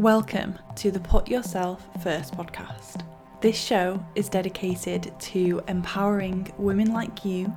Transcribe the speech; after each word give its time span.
Welcome 0.00 0.58
to 0.76 0.90
the 0.90 0.98
Put 0.98 1.28
Yourself 1.28 1.86
First 2.02 2.34
podcast. 2.34 3.04
This 3.42 3.54
show 3.54 4.02
is 4.14 4.30
dedicated 4.30 5.12
to 5.20 5.60
empowering 5.68 6.50
women 6.56 6.94
like 6.94 7.22
you 7.22 7.54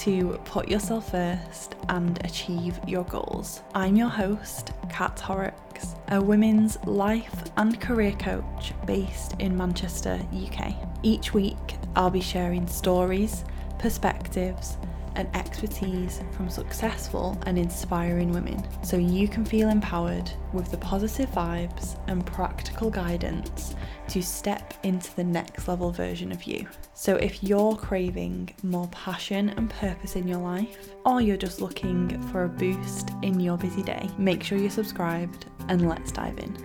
to 0.00 0.38
put 0.44 0.68
yourself 0.68 1.12
first 1.12 1.76
and 1.88 2.22
achieve 2.26 2.78
your 2.86 3.04
goals. 3.04 3.62
I'm 3.74 3.96
your 3.96 4.10
host, 4.10 4.72
Kat 4.90 5.18
Horrocks, 5.18 5.94
a 6.08 6.20
women's 6.20 6.76
life 6.84 7.44
and 7.56 7.80
career 7.80 8.12
coach 8.12 8.74
based 8.84 9.36
in 9.38 9.56
Manchester, 9.56 10.20
UK. 10.44 10.74
Each 11.02 11.32
week, 11.32 11.56
I'll 11.96 12.10
be 12.10 12.20
sharing 12.20 12.66
stories, 12.66 13.46
perspectives, 13.78 14.76
and 15.18 15.28
expertise 15.34 16.22
from 16.30 16.48
successful 16.48 17.36
and 17.44 17.58
inspiring 17.58 18.32
women 18.32 18.64
so 18.84 18.96
you 18.96 19.28
can 19.28 19.44
feel 19.44 19.68
empowered 19.68 20.30
with 20.52 20.70
the 20.70 20.76
positive 20.78 21.28
vibes 21.32 21.98
and 22.06 22.24
practical 22.24 22.88
guidance 22.88 23.74
to 24.06 24.22
step 24.22 24.72
into 24.84 25.14
the 25.16 25.24
next 25.24 25.68
level 25.68 25.90
version 25.90 26.30
of 26.32 26.44
you. 26.44 26.66
So, 26.94 27.16
if 27.16 27.42
you're 27.42 27.76
craving 27.76 28.54
more 28.62 28.88
passion 28.88 29.50
and 29.50 29.68
purpose 29.68 30.16
in 30.16 30.26
your 30.26 30.38
life, 30.38 30.94
or 31.04 31.20
you're 31.20 31.36
just 31.36 31.60
looking 31.60 32.20
for 32.28 32.44
a 32.44 32.48
boost 32.48 33.10
in 33.22 33.40
your 33.40 33.58
busy 33.58 33.82
day, 33.82 34.08
make 34.16 34.42
sure 34.42 34.56
you're 34.56 34.70
subscribed 34.70 35.46
and 35.68 35.88
let's 35.88 36.12
dive 36.12 36.38
in. 36.38 36.56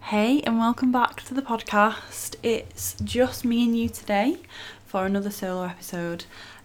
Hey, 0.00 0.40
and 0.42 0.58
welcome 0.58 0.90
back 0.90 1.22
to 1.24 1.34
the 1.34 1.42
podcast. 1.42 2.36
It's 2.42 2.96
just 3.04 3.44
me 3.44 3.64
and 3.64 3.76
you 3.76 3.88
today 3.88 4.38
for 4.86 5.06
another 5.06 5.30
solo 5.30 5.64
episode 5.64 6.24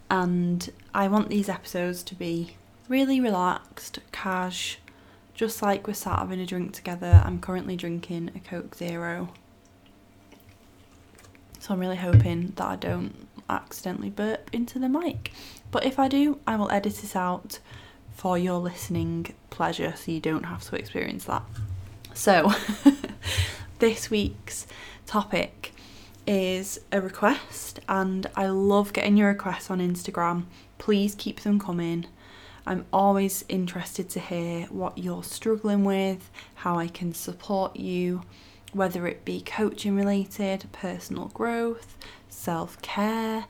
and 0.10 0.72
I 0.94 1.08
want 1.08 1.30
these 1.30 1.50
episodes 1.50 2.04
to 2.04 2.16
be 2.16 2.56
really 2.88 3.22
relaxed, 3.22 4.00
cash, 4.12 4.80
just 5.34 5.62
like 5.62 5.88
we're 5.88 5.94
sat 5.94 6.20
having 6.20 6.40
a 6.40 6.46
drink 6.46 6.74
together. 6.74 7.22
I'm 7.24 7.40
currently 7.40 7.76
drinking 7.76 8.32
a 8.36 8.40
Coke 8.40 8.76
Zero. 8.76 9.30
So 11.60 11.74
I'm 11.74 11.80
really 11.80 11.98
hoping 11.98 12.54
that 12.56 12.66
I 12.66 12.76
don't 12.76 13.28
accidentally 13.50 14.10
burp 14.10 14.50
into 14.54 14.80
the 14.80 14.90
mic. 14.90 15.32
But 15.72 15.86
if 15.86 16.00
I 16.00 16.08
do, 16.08 16.40
I 16.48 16.56
will 16.56 16.72
edit 16.72 16.96
this 16.96 17.16
out 17.16 17.60
for 18.12 18.38
your 18.38 18.60
listening 18.60 19.34
pleasure 19.50 19.94
so 19.96 20.12
you 20.12 20.20
don't 20.20 20.44
have 20.44 20.64
to 20.70 20.76
experience 20.76 21.26
that. 21.26 21.44
So, 22.14 22.52
this 23.80 24.10
week's 24.10 24.68
topic 25.06 25.74
is 26.30 26.80
a 26.92 27.02
request, 27.02 27.80
and 27.90 28.28
I 28.36 28.50
love 28.50 28.94
getting 28.94 29.18
your 29.18 29.30
requests 29.30 29.72
on 29.72 29.80
Instagram. 29.80 30.46
Please 30.78 31.16
keep 31.16 31.40
them 31.40 31.60
coming. 31.60 32.06
I'm 32.68 32.86
always 32.94 33.44
interested 33.50 34.10
to 34.12 34.20
hear 34.20 34.68
what 34.68 35.00
you're 35.00 35.24
struggling 35.24 35.84
with, 35.84 36.30
how 36.54 36.78
I 36.78 36.88
can 36.88 37.16
support 37.16 37.78
you, 37.78 38.22
whether 38.74 39.08
it 39.08 39.26
be 39.26 39.42
coaching 39.42 39.96
related, 39.96 40.66
personal 40.72 41.30
growth, 41.30 41.98
self 42.30 42.80
care, 42.84 43.48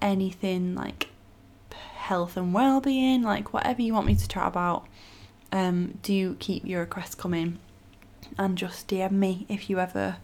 anything 0.00 0.74
like 0.74 1.10
health 1.96 2.38
and 2.38 2.54
well 2.54 2.80
being, 2.80 3.22
like 3.22 3.52
whatever 3.52 3.82
you 3.82 3.92
want 3.92 4.06
me 4.06 4.14
to 4.14 4.26
chat 4.26 4.46
about. 4.46 4.86
Um, 5.52 5.98
do 6.00 6.36
keep 6.36 6.64
your 6.64 6.80
requests 6.80 7.14
coming 7.14 7.58
and 8.38 8.56
just 8.56 8.88
DM 8.88 9.12
me 9.12 9.44
if 9.50 9.68
you 9.68 9.78
ever 9.78 10.16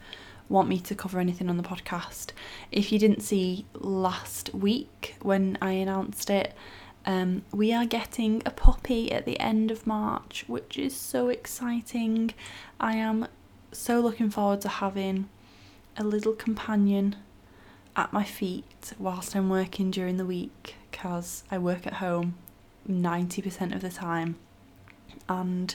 want 0.50 0.68
me 0.68 0.78
to 0.80 0.94
cover 0.94 1.18
anything 1.18 1.48
on 1.48 1.56
the 1.56 1.62
podcast. 1.62 2.32
If 2.70 2.92
you 2.92 2.98
didn't 2.98 3.22
see 3.22 3.64
last 3.72 4.52
week 4.52 5.14
when 5.22 5.56
I 5.62 5.72
announced 5.72 6.28
it, 6.28 6.52
um, 7.06 7.42
we 7.52 7.72
are 7.72 7.86
getting 7.86 8.42
a 8.44 8.50
puppy 8.50 9.10
at 9.10 9.24
the 9.24 9.40
end 9.40 9.70
of 9.70 9.86
March, 9.86 10.44
which 10.46 10.76
is 10.76 10.94
so 10.94 11.28
exciting. 11.28 12.34
I 12.78 12.96
am 12.96 13.28
so 13.72 14.00
looking 14.00 14.28
forward 14.28 14.60
to 14.62 14.68
having 14.68 15.28
a 15.96 16.04
little 16.04 16.34
companion 16.34 17.16
at 17.96 18.12
my 18.12 18.24
feet 18.24 18.92
whilst 18.98 19.34
I'm 19.34 19.48
working 19.48 19.90
during 19.90 20.16
the 20.16 20.26
week 20.26 20.76
because 20.90 21.44
I 21.50 21.58
work 21.58 21.86
at 21.86 21.94
home 21.94 22.34
90% 22.88 23.74
of 23.74 23.80
the 23.80 23.90
time 23.90 24.36
and 25.28 25.74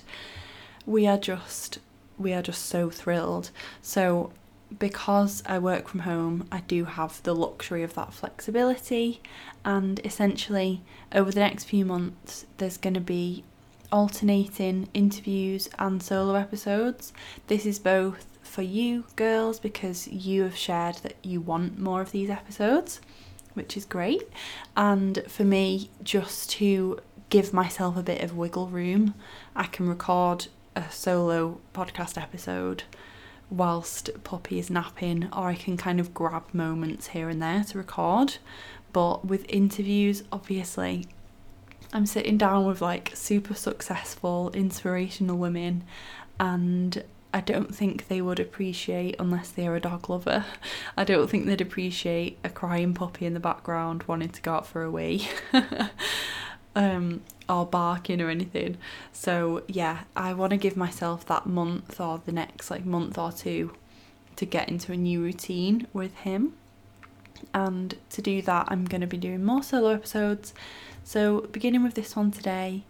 we 0.86 1.08
are 1.08 1.18
just 1.18 1.80
we 2.18 2.34
are 2.34 2.42
just 2.42 2.66
so 2.66 2.90
thrilled 2.90 3.52
so 3.82 4.32
because 4.78 5.44
I 5.46 5.60
work 5.60 5.88
from 5.88 6.02
home, 6.02 6.48
I 6.52 6.62
do 6.62 6.86
have 6.86 7.22
the 7.24 7.36
luxury 7.36 7.84
of 7.84 7.94
that 7.96 8.14
flexibility. 8.14 9.22
And 9.64 10.00
essentially, 10.04 10.82
over 11.12 11.32
the 11.32 11.40
next 11.40 11.66
few 11.66 11.86
months, 11.86 12.46
there's 12.58 12.78
going 12.78 12.96
to 12.96 13.00
be 13.00 13.44
alternating 13.92 14.90
interviews 14.94 15.70
and 15.80 16.02
solo 16.02 16.36
episodes. 16.36 17.14
This 17.48 17.66
is 17.66 17.80
both 17.80 18.26
for 18.42 18.62
you 18.62 19.06
girls 19.16 19.60
because 19.60 20.08
you 20.08 20.44
have 20.44 20.56
shared 20.56 20.96
that 20.98 21.16
you 21.24 21.42
want 21.42 21.80
more 21.80 22.02
of 22.02 22.12
these 22.12 22.30
episodes, 22.30 23.02
which 23.54 23.78
is 23.78 23.86
great. 23.86 24.24
And 24.76 25.24
for 25.28 25.44
me, 25.44 25.90
just 26.04 26.50
to 26.52 27.00
give 27.30 27.54
myself 27.54 27.98
a 27.98 28.04
bit 28.04 28.22
of 28.22 28.36
wiggle 28.36 28.68
room, 28.68 29.14
I 29.56 29.66
can 29.66 29.88
record 29.88 30.48
a 30.76 30.90
solo 30.92 31.60
podcast 31.74 32.22
episode 32.22 32.84
whilst 33.50 34.10
Poppy 34.24 34.60
is 34.60 34.70
napping, 34.70 35.30
or 35.32 35.50
I 35.50 35.56
can 35.56 35.78
kind 35.78 36.00
of 36.00 36.14
grab 36.14 36.54
moments 36.54 37.08
here 37.08 37.30
and 37.30 37.42
there 37.42 37.64
to 37.66 37.78
record. 37.78 38.38
But 38.92 39.26
with 39.26 39.46
interviews, 39.50 40.24
obviously, 40.32 41.06
I'm 41.94 42.06
sitting 42.06 42.38
down 42.38 42.66
with 42.66 42.82
like 42.82 43.12
super 43.14 43.54
successful, 43.54 44.52
inspirational 44.54 45.38
women, 45.38 45.84
and 46.40 47.04
I 47.34 47.42
don't 47.42 47.76
think 47.76 48.08
they 48.08 48.22
would 48.22 48.40
appreciate, 48.40 49.18
unless 49.20 49.50
they're 49.50 49.76
a 49.76 49.82
dog 49.82 50.10
lover, 50.10 50.46
I 50.98 51.04
don't 51.04 51.30
think 51.30 51.46
they'd 51.46 51.62
appreciate 51.62 52.38
a 52.44 52.50
crying 52.50 52.94
puppy 52.94 53.26
in 53.26 53.34
the 53.34 53.40
background 53.40 54.04
wanting 54.04 54.30
to 54.30 54.42
go 54.42 54.54
out 54.54 54.68
for 54.68 54.84
a 54.84 54.90
wee. 54.92 55.28
um, 56.76 57.22
or 57.48 57.66
barking 57.66 58.22
or 58.22 58.30
anything. 58.30 58.78
So 59.12 59.64
yeah, 59.68 60.04
I 60.16 60.34
want 60.34 60.52
to 60.52 60.58
give 60.58 60.76
myself 60.78 61.26
that 61.28 61.46
month 61.46 62.00
or 62.00 62.22
the 62.26 62.32
next 62.32 62.70
like 62.70 62.86
month 62.86 63.18
or 63.18 63.32
two 63.32 63.74
to 64.36 64.46
get 64.46 64.70
into 64.70 64.92
a 64.92 64.98
new 64.98 65.22
routine 65.22 65.88
with 65.94 66.16
him. 66.18 66.54
And 67.54 67.96
to 68.10 68.22
do 68.22 68.42
that, 68.42 68.68
I'm 68.70 68.86
going 68.86 69.02
to 69.02 69.08
be 69.08 69.18
doing 69.18 69.44
more 69.44 69.64
solo 69.64 69.90
episodes. 69.90 70.54
So 71.04 71.42
beginning 71.52 71.84
with 71.84 71.94
this 71.94 72.16
one 72.16 72.32
today, 72.32 72.84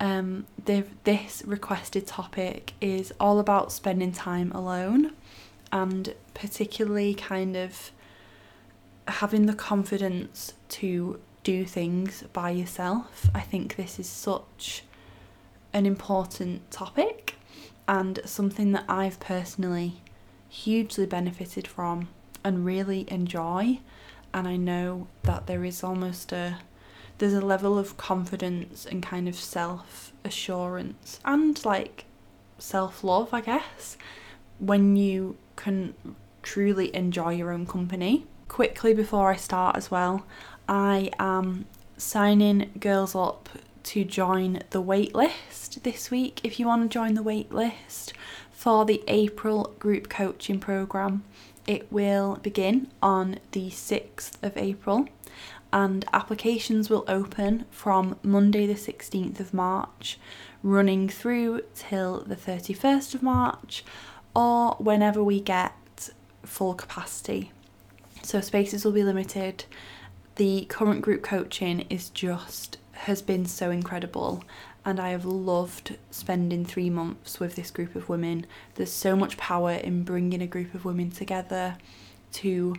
um, 0.00 0.46
this 0.64 1.42
requested 1.46 2.06
topic 2.06 2.72
is 2.80 3.12
all 3.20 3.38
about 3.38 3.70
spending 3.70 4.12
time 4.12 4.50
alone, 4.52 5.12
and 5.70 6.14
particularly 6.32 7.14
kind 7.14 7.56
of 7.56 7.92
having 9.06 9.46
the 9.46 9.54
confidence 9.54 10.54
to 10.70 11.20
do 11.42 11.64
things 11.64 12.24
by 12.32 12.50
yourself. 12.50 13.28
I 13.34 13.40
think 13.40 13.76
this 13.76 13.98
is 13.98 14.08
such 14.08 14.84
an 15.72 15.86
important 15.86 16.70
topic 16.70 17.36
and 17.88 18.20
something 18.24 18.72
that 18.72 18.84
I've 18.88 19.20
personally 19.20 20.00
hugely 20.48 21.06
benefited 21.06 21.66
from 21.66 22.08
and 22.44 22.64
really 22.64 23.04
enjoy. 23.08 23.80
And 24.32 24.46
I 24.46 24.56
know 24.56 25.08
that 25.22 25.46
there 25.46 25.64
is 25.64 25.82
almost 25.82 26.32
a 26.32 26.58
there's 27.18 27.34
a 27.34 27.40
level 27.42 27.78
of 27.78 27.98
confidence 27.98 28.86
and 28.86 29.02
kind 29.02 29.28
of 29.28 29.34
self 29.34 30.12
assurance 30.24 31.20
and 31.24 31.62
like 31.64 32.06
self 32.58 33.04
love, 33.04 33.34
I 33.34 33.40
guess, 33.42 33.96
when 34.58 34.96
you 34.96 35.36
can 35.56 35.94
truly 36.42 36.94
enjoy 36.94 37.34
your 37.34 37.52
own 37.52 37.66
company. 37.66 38.26
Quickly 38.48 38.94
before 38.94 39.30
I 39.30 39.36
start 39.36 39.76
as 39.76 39.90
well, 39.90 40.24
I 40.70 41.10
am 41.18 41.64
signing 41.96 42.70
girls 42.78 43.16
up 43.16 43.48
to 43.82 44.04
join 44.04 44.62
the 44.70 44.80
waitlist 44.80 45.82
this 45.82 46.12
week. 46.12 46.40
If 46.44 46.60
you 46.60 46.66
want 46.68 46.82
to 46.82 46.88
join 46.88 47.14
the 47.14 47.24
waitlist 47.24 48.12
for 48.52 48.84
the 48.84 49.02
April 49.08 49.74
group 49.80 50.08
coaching 50.08 50.60
program, 50.60 51.24
it 51.66 51.90
will 51.90 52.36
begin 52.36 52.86
on 53.02 53.40
the 53.50 53.70
6th 53.70 54.40
of 54.44 54.56
April 54.56 55.08
and 55.72 56.04
applications 56.12 56.88
will 56.88 57.04
open 57.08 57.64
from 57.72 58.16
Monday 58.22 58.64
the 58.68 58.74
16th 58.74 59.40
of 59.40 59.52
March, 59.52 60.20
running 60.62 61.08
through 61.08 61.62
till 61.74 62.20
the 62.20 62.36
31st 62.36 63.16
of 63.16 63.24
March 63.24 63.84
or 64.36 64.76
whenever 64.78 65.20
we 65.20 65.40
get 65.40 66.10
full 66.44 66.74
capacity. 66.74 67.50
So 68.22 68.40
spaces 68.40 68.84
will 68.84 68.92
be 68.92 69.02
limited 69.02 69.64
the 70.40 70.64
current 70.70 71.02
group 71.02 71.22
coaching 71.22 71.80
is 71.90 72.08
just 72.08 72.78
has 72.92 73.20
been 73.20 73.44
so 73.44 73.70
incredible 73.70 74.42
and 74.86 74.98
I 74.98 75.10
have 75.10 75.26
loved 75.26 75.98
spending 76.10 76.64
three 76.64 76.88
months 76.88 77.38
with 77.38 77.56
this 77.56 77.70
group 77.70 77.94
of 77.94 78.08
women. 78.08 78.46
There's 78.76 78.90
so 78.90 79.14
much 79.14 79.36
power 79.36 79.72
in 79.72 80.02
bringing 80.02 80.40
a 80.40 80.46
group 80.46 80.72
of 80.72 80.86
women 80.86 81.10
together 81.10 81.76
to 82.32 82.74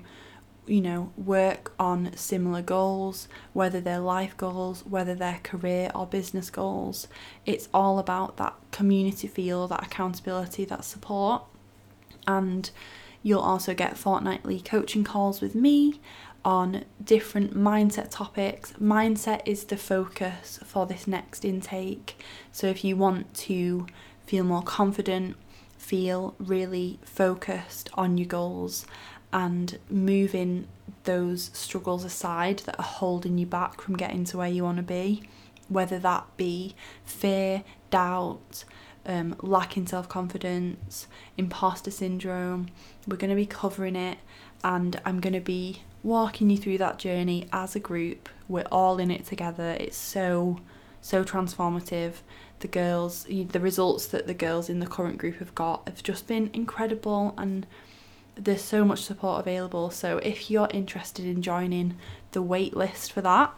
you 0.66 0.82
know, 0.82 1.12
work 1.16 1.72
on 1.78 2.18
similar 2.18 2.64
goals, 2.64 3.28
whether 3.54 3.80
they're 3.80 4.00
life 4.00 4.36
goals, 4.38 4.84
whether 4.84 5.14
they're 5.14 5.40
career 5.44 5.92
or 5.94 6.08
business 6.08 6.50
goals. 6.50 7.08
It's 7.46 7.70
all 7.72 8.00
about 8.00 8.38
that 8.38 8.56
community 8.72 9.28
feel, 9.28 9.68
that 9.68 9.84
accountability, 9.84 10.66
that 10.66 10.84
support. 10.84 11.44
And 12.26 12.72
you'll 13.22 13.40
also 13.40 13.76
get 13.76 14.00
fortnightly 14.00 14.62
coaching 14.62 15.04
calls 15.04 15.42
with 15.42 15.54
me 15.54 16.00
on 16.44 16.86
different 17.04 17.56
mindset 17.56 18.10
topics. 18.10 18.74
Mindset 18.74 19.42
is 19.46 19.66
the 19.66 19.78
focus 19.78 20.60
for 20.66 20.86
this 20.86 21.08
next 21.08 21.46
intake. 21.46 22.20
So 22.52 22.68
if 22.68 22.84
you 22.84 22.96
want 22.96 23.34
to 23.36 23.88
feel 24.26 24.44
more 24.44 24.64
confident, 24.64 25.36
feel 25.78 26.36
really 26.40 27.00
focused 27.04 27.90
on 27.94 28.18
your 28.18 28.28
goals 28.28 28.86
and 29.34 29.78
moving 29.90 30.68
those 31.04 31.52
struggles 31.54 32.04
aside 32.04 32.60
that 32.60 32.78
are 32.80 32.84
holding 32.84 33.38
you 33.38 33.46
back 33.46 33.82
from 33.82 33.98
getting 33.98 34.24
to 34.26 34.38
where 34.38 34.48
you 34.48 34.64
want 34.64 34.78
to 34.78 34.84
be, 34.84 35.24
whether 35.68 36.00
that 36.00 36.26
be 36.38 36.76
fear, 37.06 37.64
doubt, 37.90 38.64
um, 39.06 39.36
lacking 39.42 39.88
self 39.88 40.08
confidence, 40.08 41.08
imposter 41.38 41.92
syndrome. 41.92 42.68
We're 43.08 43.18
going 43.18 43.30
to 43.30 43.36
be 43.36 43.46
covering 43.46 43.96
it, 43.96 44.20
and 44.64 45.00
I'm 45.06 45.20
going 45.20 45.34
to 45.34 45.40
be 45.40 45.82
walking 46.04 46.50
you 46.50 46.58
through 46.58 46.80
that 46.80 46.98
journey 46.98 47.48
as 47.54 47.76
a 47.76 47.80
group. 47.80 48.30
We're 48.48 48.68
all 48.72 49.00
in 49.00 49.12
it 49.12 49.26
together. 49.26 49.78
It's 49.80 49.98
so, 49.98 50.60
so 51.02 51.24
transformative. 51.24 52.16
The 52.60 52.68
girls, 52.68 53.24
the 53.24 53.60
results 53.60 54.06
that 54.08 54.28
the 54.28 54.34
girls 54.34 54.70
in 54.70 54.80
the 54.80 54.88
current 54.88 55.18
group 55.18 55.38
have 55.38 55.56
got 55.56 55.88
have 55.88 56.04
just 56.04 56.28
been 56.28 56.50
incredible, 56.54 57.34
and 57.38 57.66
there's 58.36 58.62
so 58.62 58.86
much 58.86 59.02
support 59.02 59.40
available. 59.40 59.90
So 59.90 60.18
if 60.20 60.52
you're 60.52 60.70
interested 60.72 61.26
in 61.26 61.42
joining 61.42 61.98
the 62.32 62.42
wait 62.42 62.76
list 62.76 63.12
for 63.12 63.22
that, 63.22 63.54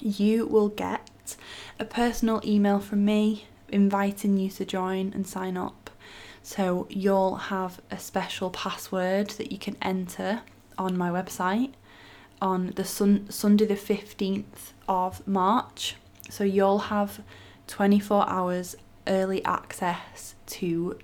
you 0.00 0.46
will 0.46 0.68
get 0.68 1.36
a 1.78 1.84
personal 1.84 2.40
email 2.44 2.80
from 2.80 3.04
me 3.04 3.46
inviting 3.68 4.36
you 4.36 4.50
to 4.50 4.64
join 4.64 5.12
and 5.14 5.26
sign 5.26 5.56
up. 5.56 5.81
So 6.42 6.86
you'll 6.90 7.36
have 7.36 7.80
a 7.90 7.98
special 7.98 8.50
password 8.50 9.30
that 9.30 9.52
you 9.52 9.58
can 9.58 9.76
enter 9.80 10.42
on 10.76 10.96
my 10.96 11.08
website 11.10 11.72
on 12.40 12.72
the 12.74 12.84
sun- 12.84 13.30
Sunday 13.30 13.66
the 13.66 13.76
15th 13.76 14.72
of 14.88 15.26
March. 15.26 15.96
So 16.28 16.42
you'll 16.42 16.80
have 16.80 17.22
24 17.68 18.28
hours 18.28 18.74
early 19.06 19.44
access 19.44 20.34
to 20.46 20.98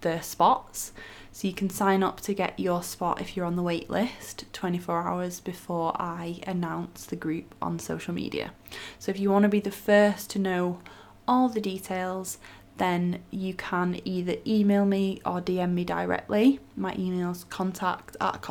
the 0.00 0.20
spots. 0.20 0.92
So 1.32 1.46
you 1.48 1.54
can 1.54 1.70
sign 1.70 2.02
up 2.02 2.20
to 2.22 2.34
get 2.34 2.58
your 2.58 2.82
spot 2.82 3.20
if 3.20 3.36
you're 3.36 3.46
on 3.46 3.56
the 3.56 3.62
wait 3.62 3.90
list 3.90 4.44
24 4.52 5.06
hours 5.06 5.40
before 5.40 5.92
I 6.00 6.40
announce 6.46 7.06
the 7.06 7.16
group 7.16 7.54
on 7.60 7.78
social 7.78 8.14
media. 8.14 8.52
So 8.98 9.10
if 9.10 9.18
you 9.18 9.30
want 9.30 9.44
to 9.44 9.48
be 9.48 9.60
the 9.60 9.70
first 9.70 10.30
to 10.30 10.38
know 10.38 10.80
all 11.26 11.48
the 11.48 11.60
details, 11.60 12.38
then 12.78 13.20
you 13.30 13.54
can 13.54 14.00
either 14.04 14.36
email 14.46 14.84
me 14.84 15.20
or 15.24 15.40
DM 15.40 15.74
me 15.74 15.84
directly. 15.84 16.60
My 16.76 16.94
email's 16.96 17.44
contact 17.44 18.16
at 18.20 18.44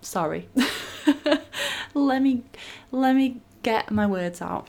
sorry. 0.00 0.48
let 1.94 2.22
me 2.22 2.42
let 2.90 3.16
me 3.16 3.40
get 3.62 3.90
my 3.90 4.06
words 4.06 4.42
out. 4.42 4.68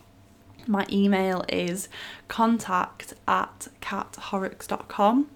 My 0.67 0.85
email 0.91 1.45
is 1.47 1.87
contact 2.27 3.13
at 3.27 3.67
kathorrocks.com 3.81 5.29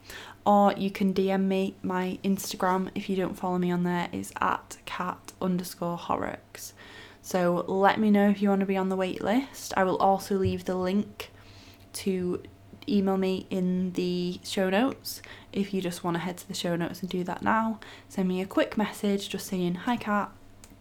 or 0.46 0.74
you 0.74 0.92
can 0.92 1.14
DM 1.14 1.44
me. 1.44 1.76
My 1.82 2.20
Instagram, 2.24 2.90
if 2.96 3.10
you 3.10 3.16
don't 3.16 3.38
follow 3.38 3.58
me 3.58 3.72
on 3.72 3.84
there, 3.84 4.10
is 4.12 4.34
at 4.42 4.78
kat 4.86 5.32
underscore 5.42 5.98
horrocks. 5.98 6.74
So 7.22 7.64
let 7.68 8.00
me 8.00 8.10
know 8.10 8.30
if 8.30 8.42
you 8.42 8.50
want 8.50 8.62
to 8.62 8.66
be 8.66 8.78
on 8.78 8.90
the 8.90 8.96
wait 8.96 9.24
list. 9.24 9.74
I 9.78 9.84
will 9.84 9.98
also 9.98 10.36
leave 10.36 10.66
the 10.66 10.76
link 10.76 11.32
to 11.94 12.42
email 12.88 13.18
me 13.18 13.48
in 13.50 13.94
the 13.94 14.40
show 14.44 14.70
notes 14.70 15.22
if 15.54 15.74
you 15.74 15.82
just 15.82 16.04
want 16.04 16.16
to 16.16 16.20
head 16.22 16.38
to 16.38 16.48
the 16.48 16.54
show 16.54 16.76
notes 16.76 17.02
and 17.02 17.10
do 17.10 17.24
that 17.24 17.42
now. 17.42 17.80
Send 18.10 18.28
me 18.28 18.42
a 18.42 18.46
quick 18.46 18.78
message 18.78 19.30
just 19.30 19.48
saying, 19.48 19.76
Hi 19.76 19.98
Kat, 19.98 20.32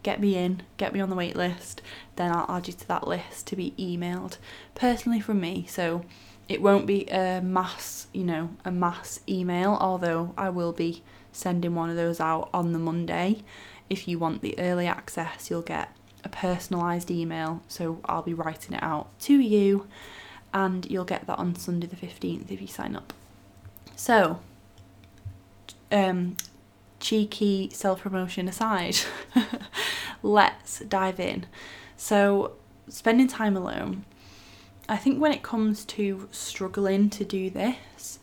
get 0.02 0.20
me 0.20 0.36
in, 0.36 0.62
get 0.76 0.92
me 0.92 1.00
on 1.00 1.10
the 1.10 1.16
wait 1.16 1.36
list. 1.36 1.82
Then 2.16 2.32
I'll 2.32 2.46
add 2.48 2.66
you 2.66 2.72
to 2.74 2.88
that 2.88 3.06
list 3.06 3.46
to 3.48 3.56
be 3.56 3.74
emailed 3.78 4.38
personally 4.74 5.20
from 5.20 5.40
me. 5.40 5.66
So 5.68 6.04
it 6.48 6.62
won't 6.62 6.86
be 6.86 7.06
a 7.06 7.40
mass, 7.40 8.08
you 8.12 8.24
know, 8.24 8.50
a 8.64 8.70
mass 8.70 9.20
email, 9.28 9.76
although 9.80 10.34
I 10.36 10.50
will 10.50 10.72
be 10.72 11.02
sending 11.32 11.74
one 11.74 11.90
of 11.90 11.96
those 11.96 12.20
out 12.20 12.50
on 12.52 12.72
the 12.72 12.78
Monday. 12.78 13.42
If 13.88 14.08
you 14.08 14.18
want 14.18 14.42
the 14.42 14.58
early 14.58 14.86
access, 14.86 15.50
you'll 15.50 15.62
get 15.62 15.94
a 16.24 16.28
personalised 16.28 17.10
email, 17.10 17.62
so 17.68 18.00
I'll 18.04 18.22
be 18.22 18.34
writing 18.34 18.76
it 18.76 18.82
out 18.82 19.18
to 19.20 19.38
you 19.38 19.86
and 20.52 20.90
you'll 20.90 21.04
get 21.04 21.26
that 21.26 21.38
on 21.38 21.54
Sunday 21.54 21.86
the 21.86 21.96
15th 21.96 22.50
if 22.50 22.60
you 22.60 22.66
sign 22.66 22.96
up. 22.96 23.12
So, 23.96 24.40
um, 25.92 26.36
cheeky 26.98 27.70
self 27.72 28.02
promotion 28.02 28.48
aside, 28.48 28.96
let's 30.22 30.80
dive 30.80 31.20
in. 31.20 31.46
So, 31.96 32.52
spending 32.88 33.28
time 33.28 33.56
alone. 33.56 34.04
I 34.88 34.96
think 34.96 35.20
when 35.20 35.32
it 35.32 35.42
comes 35.42 35.84
to 35.86 36.28
struggling 36.32 37.10
to 37.10 37.24
do 37.24 37.48
this, 37.48 38.18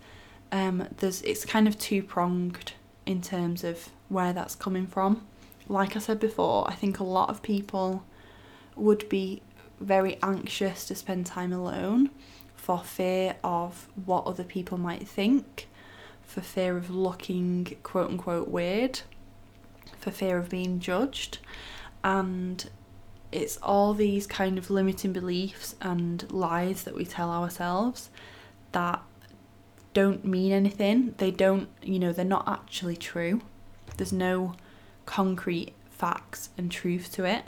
um, 0.51 0.87
there's 0.97 1.21
it's 1.21 1.45
kind 1.45 1.67
of 1.67 1.79
two 1.79 2.03
pronged 2.03 2.73
in 3.05 3.21
terms 3.21 3.63
of 3.63 3.89
where 4.09 4.33
that's 4.33 4.55
coming 4.55 4.85
from. 4.85 5.25
Like 5.69 5.95
I 5.95 5.99
said 5.99 6.19
before, 6.19 6.69
I 6.69 6.73
think 6.73 6.99
a 6.99 7.03
lot 7.03 7.29
of 7.29 7.41
people 7.41 8.03
would 8.75 9.07
be 9.09 9.41
very 9.79 10.17
anxious 10.23 10.85
to 10.85 10.95
spend 10.95 11.25
time 11.25 11.53
alone 11.53 12.09
for 12.55 12.79
fear 12.79 13.35
of 13.43 13.87
what 14.05 14.25
other 14.25 14.43
people 14.43 14.77
might 14.77 15.07
think, 15.07 15.67
for 16.21 16.41
fear 16.41 16.75
of 16.77 16.89
looking 16.89 17.77
quote 17.83 18.09
unquote 18.09 18.47
weird, 18.47 19.01
for 19.99 20.11
fear 20.11 20.37
of 20.37 20.49
being 20.49 20.79
judged. 20.79 21.39
And 22.03 22.69
it's 23.31 23.57
all 23.57 23.93
these 23.93 24.27
kind 24.27 24.57
of 24.57 24.69
limiting 24.69 25.13
beliefs 25.13 25.75
and 25.81 26.29
lies 26.31 26.83
that 26.83 26.95
we 26.95 27.05
tell 27.05 27.29
ourselves 27.29 28.09
that 28.71 29.01
don't 29.93 30.25
mean 30.25 30.51
anything. 30.51 31.15
They 31.17 31.31
don't, 31.31 31.69
you 31.81 31.99
know, 31.99 32.11
they're 32.11 32.25
not 32.25 32.47
actually 32.47 32.95
true. 32.95 33.41
There's 33.97 34.13
no 34.13 34.55
concrete 35.05 35.73
facts 35.89 36.49
and 36.57 36.71
truth 36.71 37.11
to 37.13 37.23
it 37.25 37.45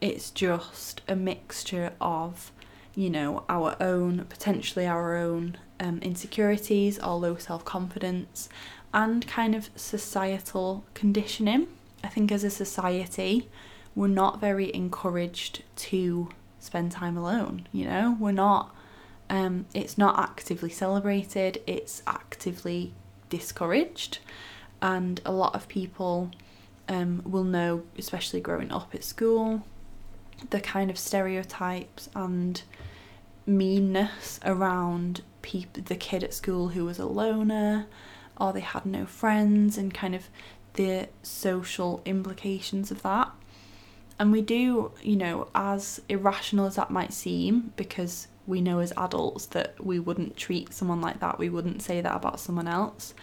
it's 0.00 0.30
just 0.30 1.02
a 1.08 1.16
mixture 1.16 1.92
of 2.00 2.52
you 2.94 3.10
know 3.10 3.44
our 3.48 3.76
own 3.80 4.24
potentially 4.28 4.86
our 4.86 5.16
own 5.16 5.56
um, 5.78 5.98
insecurities 6.02 6.98
or 6.98 7.16
low 7.16 7.36
self-confidence 7.36 8.48
and 8.92 9.26
kind 9.26 9.54
of 9.54 9.70
societal 9.76 10.84
conditioning. 10.94 11.68
I 12.02 12.08
think 12.08 12.32
as 12.32 12.44
a 12.44 12.50
society 12.50 13.48
we're 13.94 14.08
not 14.08 14.40
very 14.40 14.74
encouraged 14.74 15.62
to 15.76 16.28
spend 16.58 16.92
time 16.92 17.16
alone 17.16 17.66
you 17.72 17.84
know? 17.84 18.16
We're 18.18 18.32
not 18.32 18.74
um, 19.28 19.66
it's 19.74 19.96
not 19.96 20.18
actively 20.18 20.70
celebrated 20.70 21.62
it's 21.66 22.02
actively 22.06 22.92
discouraged. 23.28 24.18
And 24.82 25.20
a 25.24 25.32
lot 25.32 25.54
of 25.54 25.68
people 25.68 26.30
um, 26.88 27.22
will 27.24 27.44
know 27.44 27.84
especially 27.96 28.40
growing 28.40 28.72
up 28.72 28.94
at 28.94 29.04
school 29.04 29.62
the 30.48 30.60
kind 30.60 30.90
of 30.90 30.98
stereotypes 30.98 32.08
and 32.14 32.62
meanness 33.46 34.40
around 34.44 35.22
peop- 35.42 35.84
the 35.84 35.96
kid 35.96 36.24
at 36.24 36.32
school 36.32 36.68
who 36.68 36.84
was 36.84 36.98
a 36.98 37.06
loner 37.06 37.86
or 38.38 38.52
they 38.52 38.60
had 38.60 38.86
no 38.86 39.04
friends 39.04 39.76
and 39.76 39.92
kind 39.92 40.14
of 40.14 40.28
the 40.74 41.08
social 41.22 42.00
implications 42.04 42.90
of 42.90 43.02
that. 43.02 43.30
And 44.18 44.32
we 44.32 44.42
do, 44.42 44.92
you 45.02 45.16
know, 45.16 45.48
as 45.54 46.00
irrational 46.08 46.66
as 46.66 46.76
that 46.76 46.90
might 46.90 47.12
seem, 47.12 47.72
because 47.76 48.28
we 48.46 48.60
know 48.60 48.80
as 48.80 48.92
adults 48.96 49.46
that 49.46 49.82
we 49.84 49.98
wouldn't 49.98 50.36
treat 50.36 50.72
someone 50.72 51.00
like 51.00 51.20
that, 51.20 51.38
we 51.38 51.48
wouldn't 51.48 51.82
say 51.82 52.00
that 52.00 52.16
about 52.16 52.40
someone 52.40 52.68
else, 52.68 53.14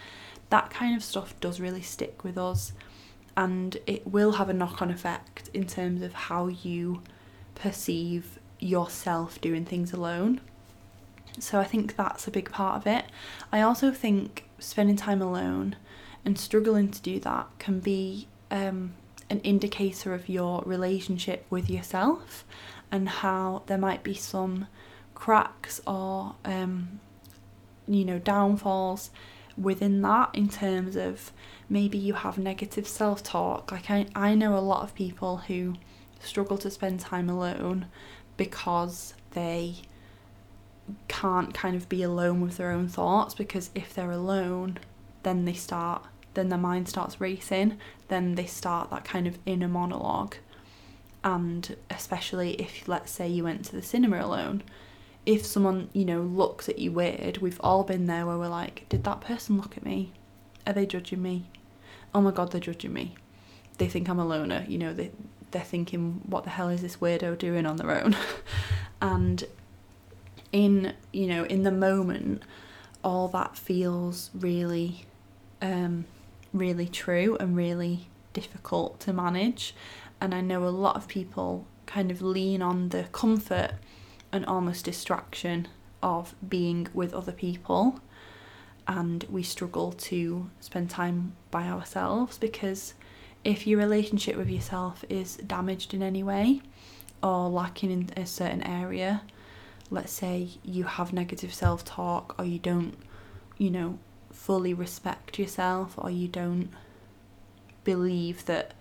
that 0.50 0.70
kind 0.70 0.96
of 0.96 1.04
stuff 1.04 1.38
does 1.40 1.60
really 1.60 1.82
stick 1.82 2.24
with 2.24 2.38
us 2.38 2.72
and 3.38 3.76
it 3.86 4.04
will 4.04 4.32
have 4.32 4.48
a 4.48 4.52
knock 4.52 4.82
on 4.82 4.90
effect 4.90 5.48
in 5.54 5.64
terms 5.64 6.02
of 6.02 6.12
how 6.12 6.48
you 6.48 7.00
perceive 7.54 8.36
yourself 8.58 9.40
doing 9.40 9.64
things 9.64 9.92
alone. 9.92 10.40
So 11.38 11.60
I 11.60 11.64
think 11.64 11.94
that's 11.94 12.26
a 12.26 12.32
big 12.32 12.50
part 12.50 12.78
of 12.78 12.86
it. 12.88 13.04
I 13.52 13.60
also 13.60 13.92
think 13.92 14.48
spending 14.58 14.96
time 14.96 15.22
alone 15.22 15.76
and 16.24 16.36
struggling 16.36 16.90
to 16.90 17.00
do 17.00 17.20
that 17.20 17.46
can 17.60 17.78
be 17.78 18.26
um, 18.50 18.94
an 19.30 19.38
indicator 19.40 20.14
of 20.14 20.28
your 20.28 20.64
relationship 20.66 21.46
with 21.48 21.70
yourself 21.70 22.44
and 22.90 23.08
how 23.08 23.62
there 23.66 23.78
might 23.78 24.02
be 24.02 24.14
some 24.14 24.66
cracks 25.14 25.80
or 25.86 26.34
um, 26.44 26.98
you 27.86 28.04
know 28.04 28.18
downfalls 28.18 29.10
within 29.60 30.02
that 30.02 30.30
in 30.34 30.48
terms 30.48 30.96
of 30.96 31.32
maybe 31.68 31.98
you 31.98 32.14
have 32.14 32.38
negative 32.38 32.86
self 32.86 33.22
talk. 33.22 33.72
Like, 33.72 33.90
I, 33.90 34.06
I 34.14 34.34
know 34.34 34.56
a 34.56 34.60
lot 34.60 34.82
of 34.82 34.94
people 34.94 35.38
who 35.38 35.74
struggle 36.20 36.58
to 36.58 36.70
spend 36.70 37.00
time 37.00 37.28
alone 37.28 37.86
because 38.36 39.14
they 39.32 39.76
can't 41.08 41.52
kind 41.52 41.76
of 41.76 41.88
be 41.88 42.02
alone 42.02 42.40
with 42.40 42.56
their 42.56 42.70
own 42.70 42.88
thoughts 42.88 43.34
because 43.34 43.70
if 43.74 43.92
they're 43.94 44.10
alone, 44.10 44.78
then 45.22 45.44
they 45.44 45.52
start, 45.52 46.02
then 46.34 46.48
their 46.48 46.58
mind 46.58 46.88
starts 46.88 47.20
racing, 47.20 47.78
then 48.08 48.34
they 48.36 48.46
start 48.46 48.90
that 48.90 49.04
kind 49.04 49.26
of 49.26 49.38
inner 49.44 49.68
monologue. 49.68 50.36
And 51.24 51.76
especially 51.90 52.52
if, 52.54 52.88
let's 52.88 53.10
say, 53.10 53.28
you 53.28 53.44
went 53.44 53.64
to 53.66 53.76
the 53.76 53.82
cinema 53.82 54.24
alone, 54.24 54.62
if 55.28 55.44
someone, 55.44 55.90
you 55.92 56.06
know, 56.06 56.22
looks 56.22 56.70
at 56.70 56.78
you 56.78 56.90
weird, 56.90 57.36
we've 57.36 57.60
all 57.60 57.84
been 57.84 58.06
there 58.06 58.24
where 58.24 58.38
we're 58.38 58.48
like, 58.48 58.86
did 58.88 59.04
that 59.04 59.20
person 59.20 59.58
look 59.58 59.76
at 59.76 59.84
me? 59.84 60.10
Are 60.66 60.72
they 60.72 60.86
judging 60.86 61.20
me? 61.20 61.44
Oh 62.14 62.22
my 62.22 62.30
god, 62.30 62.50
they're 62.50 62.62
judging 62.62 62.94
me. 62.94 63.14
They 63.76 63.88
think 63.88 64.08
I'm 64.08 64.18
a 64.18 64.24
loner, 64.24 64.64
you 64.66 64.78
know, 64.78 64.94
they, 64.94 65.10
they're 65.50 65.60
thinking, 65.60 66.22
what 66.24 66.44
the 66.44 66.50
hell 66.50 66.70
is 66.70 66.80
this 66.80 66.96
weirdo 66.96 67.36
doing 67.36 67.66
on 67.66 67.76
their 67.76 67.90
own? 68.02 68.16
and 69.02 69.44
in, 70.50 70.94
you 71.12 71.26
know, 71.26 71.44
in 71.44 71.62
the 71.62 71.72
moment, 71.72 72.42
all 73.04 73.28
that 73.28 73.54
feels 73.54 74.30
really, 74.32 75.04
um, 75.60 76.06
really 76.54 76.88
true 76.88 77.36
and 77.38 77.54
really 77.54 78.08
difficult 78.32 78.98
to 79.00 79.12
manage. 79.12 79.74
And 80.22 80.34
I 80.34 80.40
know 80.40 80.66
a 80.66 80.70
lot 80.70 80.96
of 80.96 81.06
people 81.06 81.66
kind 81.84 82.10
of 82.10 82.22
lean 82.22 82.62
on 82.62 82.88
the 82.88 83.04
comfort 83.12 83.72
and 84.32 84.44
almost 84.46 84.84
distraction 84.84 85.68
of 86.02 86.34
being 86.46 86.88
with 86.94 87.14
other 87.14 87.32
people. 87.32 88.00
And 88.86 89.24
we 89.30 89.42
struggle 89.42 89.92
to 89.92 90.50
spend 90.60 90.90
time 90.90 91.34
by 91.50 91.64
ourselves 91.68 92.38
because 92.38 92.94
if 93.44 93.66
your 93.66 93.78
relationship 93.78 94.36
with 94.36 94.48
yourself 94.48 95.04
is 95.08 95.36
damaged 95.36 95.94
in 95.94 96.02
any 96.02 96.22
way 96.22 96.62
or 97.22 97.48
lacking 97.48 97.90
in 97.90 98.10
a 98.16 98.26
certain 98.26 98.62
area, 98.62 99.22
let's 99.90 100.12
say 100.12 100.48
you 100.62 100.84
have 100.84 101.12
negative 101.12 101.52
self 101.52 101.84
talk 101.84 102.34
or 102.38 102.44
you 102.44 102.58
don't, 102.58 102.94
you 103.58 103.70
know, 103.70 103.98
fully 104.32 104.72
respect 104.72 105.38
yourself 105.38 105.94
or 105.98 106.10
you 106.10 106.28
don't 106.28 106.70
believe 107.84 108.44
that 108.46 108.74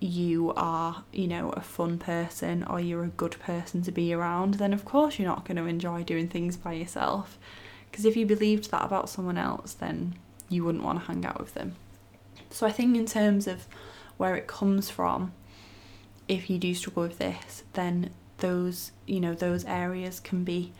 you 0.00 0.52
are, 0.56 1.04
you 1.12 1.26
know, 1.26 1.50
a 1.50 1.60
fun 1.60 1.98
person 1.98 2.64
or 2.64 2.80
you're 2.80 3.04
a 3.04 3.08
good 3.08 3.38
person 3.40 3.82
to 3.82 3.92
be 3.92 4.12
around, 4.12 4.54
then 4.54 4.72
of 4.72 4.84
course 4.84 5.18
you're 5.18 5.28
not 5.28 5.44
going 5.44 5.56
to 5.56 5.66
enjoy 5.66 6.02
doing 6.02 6.28
things 6.28 6.56
by 6.56 6.72
yourself. 6.72 7.38
Because 7.90 8.04
if 8.04 8.16
you 8.16 8.26
believed 8.26 8.70
that 8.70 8.84
about 8.84 9.08
someone 9.08 9.38
else, 9.38 9.72
then 9.72 10.16
you 10.48 10.64
wouldn't 10.64 10.84
want 10.84 11.00
to 11.00 11.06
hang 11.06 11.24
out 11.24 11.40
with 11.40 11.54
them. 11.54 11.76
So 12.50 12.66
I 12.66 12.72
think, 12.72 12.96
in 12.96 13.06
terms 13.06 13.46
of 13.46 13.66
where 14.16 14.36
it 14.36 14.46
comes 14.46 14.90
from, 14.90 15.32
if 16.28 16.50
you 16.50 16.58
do 16.58 16.74
struggle 16.74 17.04
with 17.04 17.18
this, 17.18 17.64
then 17.72 18.10
those, 18.38 18.92
you 19.06 19.20
know, 19.20 19.34
those 19.34 19.64
areas 19.64 20.20
can 20.20 20.44
be 20.44 20.72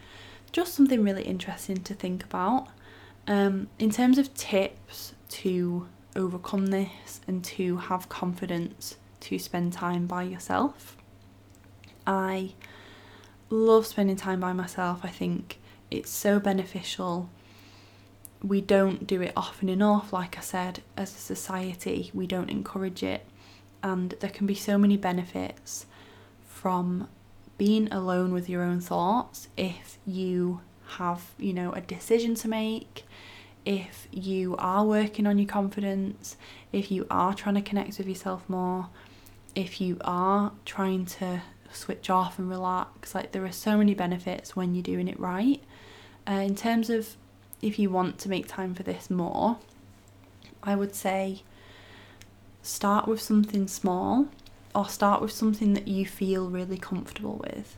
just 0.53 0.75
something 0.75 1.03
really 1.03 1.23
interesting 1.23 1.83
to 1.83 1.95
think 1.95 2.25
about. 2.25 2.69
Um, 3.27 3.69
in 3.79 3.91
terms 3.91 4.19
of 4.19 4.33
tips 4.35 5.15
to 5.29 5.89
overcome 6.15 6.67
this 6.67 7.21
and 7.27 7.45
to 7.45 7.77
have 7.77 8.09
confidence 8.09 8.97
to 9.27 9.39
spend 9.39 9.73
time 9.73 10.07
by 10.07 10.23
yourself. 10.23 10.97
I 12.07 12.53
love 13.51 13.87
spending 13.87 14.17
time 14.17 14.41
by 14.41 14.53
myself. 14.53 15.01
I 15.03 15.09
think 15.09 15.59
it's 15.91 16.11
so 16.11 16.39
beneficial. 16.39 17.29
We 18.43 18.61
don't 18.61 19.07
do 19.07 19.21
it 19.23 19.33
often 19.37 19.69
enough, 19.69 20.13
like 20.13 20.39
I 20.39 20.43
said, 20.43 20.83
as 20.97 21.13
a 21.15 21.19
society, 21.19 22.11
we 22.15 22.27
don't 22.27 22.51
encourage 22.51 23.03
it. 23.03 23.27
And 23.83 24.15
there 24.21 24.31
can 24.31 24.47
be 24.47 24.55
so 24.55 24.79
many 24.79 24.97
benefits 24.97 25.87
from 26.47 27.09
being 27.59 27.93
alone 27.93 28.33
with 28.33 28.49
your 28.49 28.63
own 28.63 28.81
thoughts 28.81 29.49
if 29.57 29.99
you 30.07 30.61
have, 30.99 31.33
you 31.39 31.53
know, 31.53 31.73
a 31.73 31.81
decision 31.81 32.35
to 32.37 32.49
make, 32.49 33.05
if 33.65 34.07
you 34.13 34.55
are 34.57 34.85
working 34.85 35.27
on 35.27 35.39
your 35.39 35.49
confidence, 35.49 36.37
if 36.73 36.91
you 36.91 37.07
are 37.11 37.35
trying 37.35 37.57
to 37.57 37.61
connect 37.61 37.99
with 37.99 38.07
yourself 38.07 38.49
more, 38.49 38.89
if 39.57 39.81
you 39.81 39.97
are 40.03 40.53
trying 40.65 41.07
to 41.07 41.43
switch 41.73 42.09
off 42.11 42.39
and 42.39 42.49
relax, 42.49 43.15
like 43.15 43.33
there 43.33 43.45
are 43.45 43.51
so 43.53 43.77
many 43.77 43.95
benefits 43.95 44.55
when 44.55 44.75
you're 44.75 44.83
doing 44.83 45.09
it 45.09 45.19
right. 45.19 45.61
Uh, 46.29 46.33
in 46.35 46.55
terms 46.55 46.91
of 46.91 47.17
if 47.63 47.79
you 47.79 47.91
want 47.91 48.19
to 48.19 48.29
make 48.29 48.47
time 48.47 48.75
for 48.75 48.83
this 48.83 49.11
more, 49.11 49.59
I 50.63 50.77
would 50.77 50.95
say 50.95 51.43
start 52.63 53.09
with 53.09 53.21
something 53.21 53.67
small 53.67 54.29
or 54.75 54.89
start 54.89 55.23
with 55.23 55.33
something 55.33 55.73
that 55.73 55.89
you 55.89 56.05
feel 56.05 56.51
really 56.51 56.77
comfortable 56.77 57.41
with. 57.43 57.77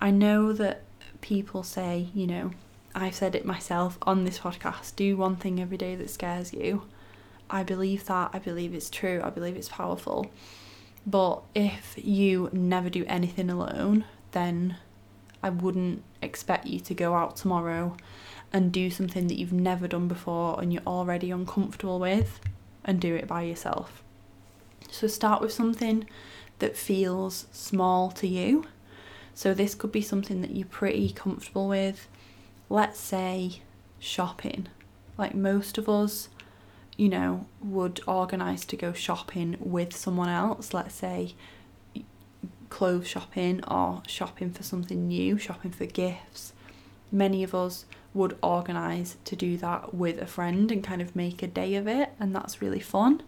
I 0.00 0.10
know 0.10 0.52
that 0.52 0.82
people 1.22 1.62
say, 1.62 2.08
you 2.14 2.26
know, 2.26 2.50
I've 2.94 3.14
said 3.14 3.34
it 3.34 3.46
myself 3.46 3.98
on 4.02 4.24
this 4.24 4.40
podcast 4.40 4.96
do 4.96 5.16
one 5.16 5.36
thing 5.36 5.60
every 5.60 5.78
day 5.78 5.96
that 5.96 6.10
scares 6.10 6.52
you. 6.52 6.82
I 7.48 7.62
believe 7.62 8.06
that. 8.06 8.30
I 8.32 8.38
believe 8.38 8.74
it's 8.74 8.90
true. 8.90 9.20
I 9.24 9.30
believe 9.30 9.56
it's 9.56 9.68
powerful. 9.68 10.30
But 11.06 11.42
if 11.54 11.94
you 11.96 12.50
never 12.52 12.90
do 12.90 13.04
anything 13.06 13.48
alone, 13.48 14.04
then 14.32 14.76
I 15.42 15.50
wouldn't 15.50 16.02
expect 16.20 16.66
you 16.66 16.80
to 16.80 16.94
go 16.94 17.14
out 17.14 17.36
tomorrow 17.36 17.96
and 18.52 18.72
do 18.72 18.90
something 18.90 19.28
that 19.28 19.38
you've 19.38 19.52
never 19.52 19.86
done 19.86 20.08
before 20.08 20.60
and 20.60 20.72
you're 20.72 20.82
already 20.86 21.30
uncomfortable 21.30 22.00
with 22.00 22.40
and 22.84 23.00
do 23.00 23.14
it 23.14 23.28
by 23.28 23.42
yourself. 23.42 24.02
So 24.90 25.06
start 25.06 25.40
with 25.40 25.52
something 25.52 26.08
that 26.58 26.76
feels 26.76 27.46
small 27.52 28.10
to 28.12 28.26
you. 28.26 28.64
So 29.34 29.54
this 29.54 29.74
could 29.74 29.92
be 29.92 30.02
something 30.02 30.40
that 30.40 30.56
you're 30.56 30.66
pretty 30.66 31.10
comfortable 31.10 31.68
with 31.68 32.08
let's 32.68 33.00
say 33.00 33.60
shopping. 33.98 34.68
Like 35.16 35.34
most 35.34 35.78
of 35.78 35.88
us, 35.88 36.28
you 36.96 37.08
know, 37.08 37.46
would 37.62 38.00
organise 38.06 38.64
to 38.66 38.76
go 38.76 38.92
shopping 38.92 39.56
with 39.60 39.94
someone 39.94 40.28
else, 40.28 40.72
let's 40.72 40.94
say 40.94 41.34
clothes 42.70 43.06
shopping 43.06 43.62
or 43.64 44.02
shopping 44.06 44.50
for 44.50 44.62
something 44.62 45.08
new, 45.08 45.38
shopping 45.38 45.70
for 45.70 45.86
gifts. 45.86 46.52
Many 47.12 47.42
of 47.42 47.54
us 47.54 47.84
would 48.14 48.36
organise 48.42 49.16
to 49.24 49.36
do 49.36 49.56
that 49.58 49.94
with 49.94 50.20
a 50.20 50.26
friend 50.26 50.72
and 50.72 50.82
kind 50.82 51.02
of 51.02 51.14
make 51.14 51.42
a 51.42 51.46
day 51.46 51.74
of 51.74 51.86
it, 51.86 52.10
and 52.18 52.34
that's 52.34 52.62
really 52.62 52.80
fun. 52.80 53.22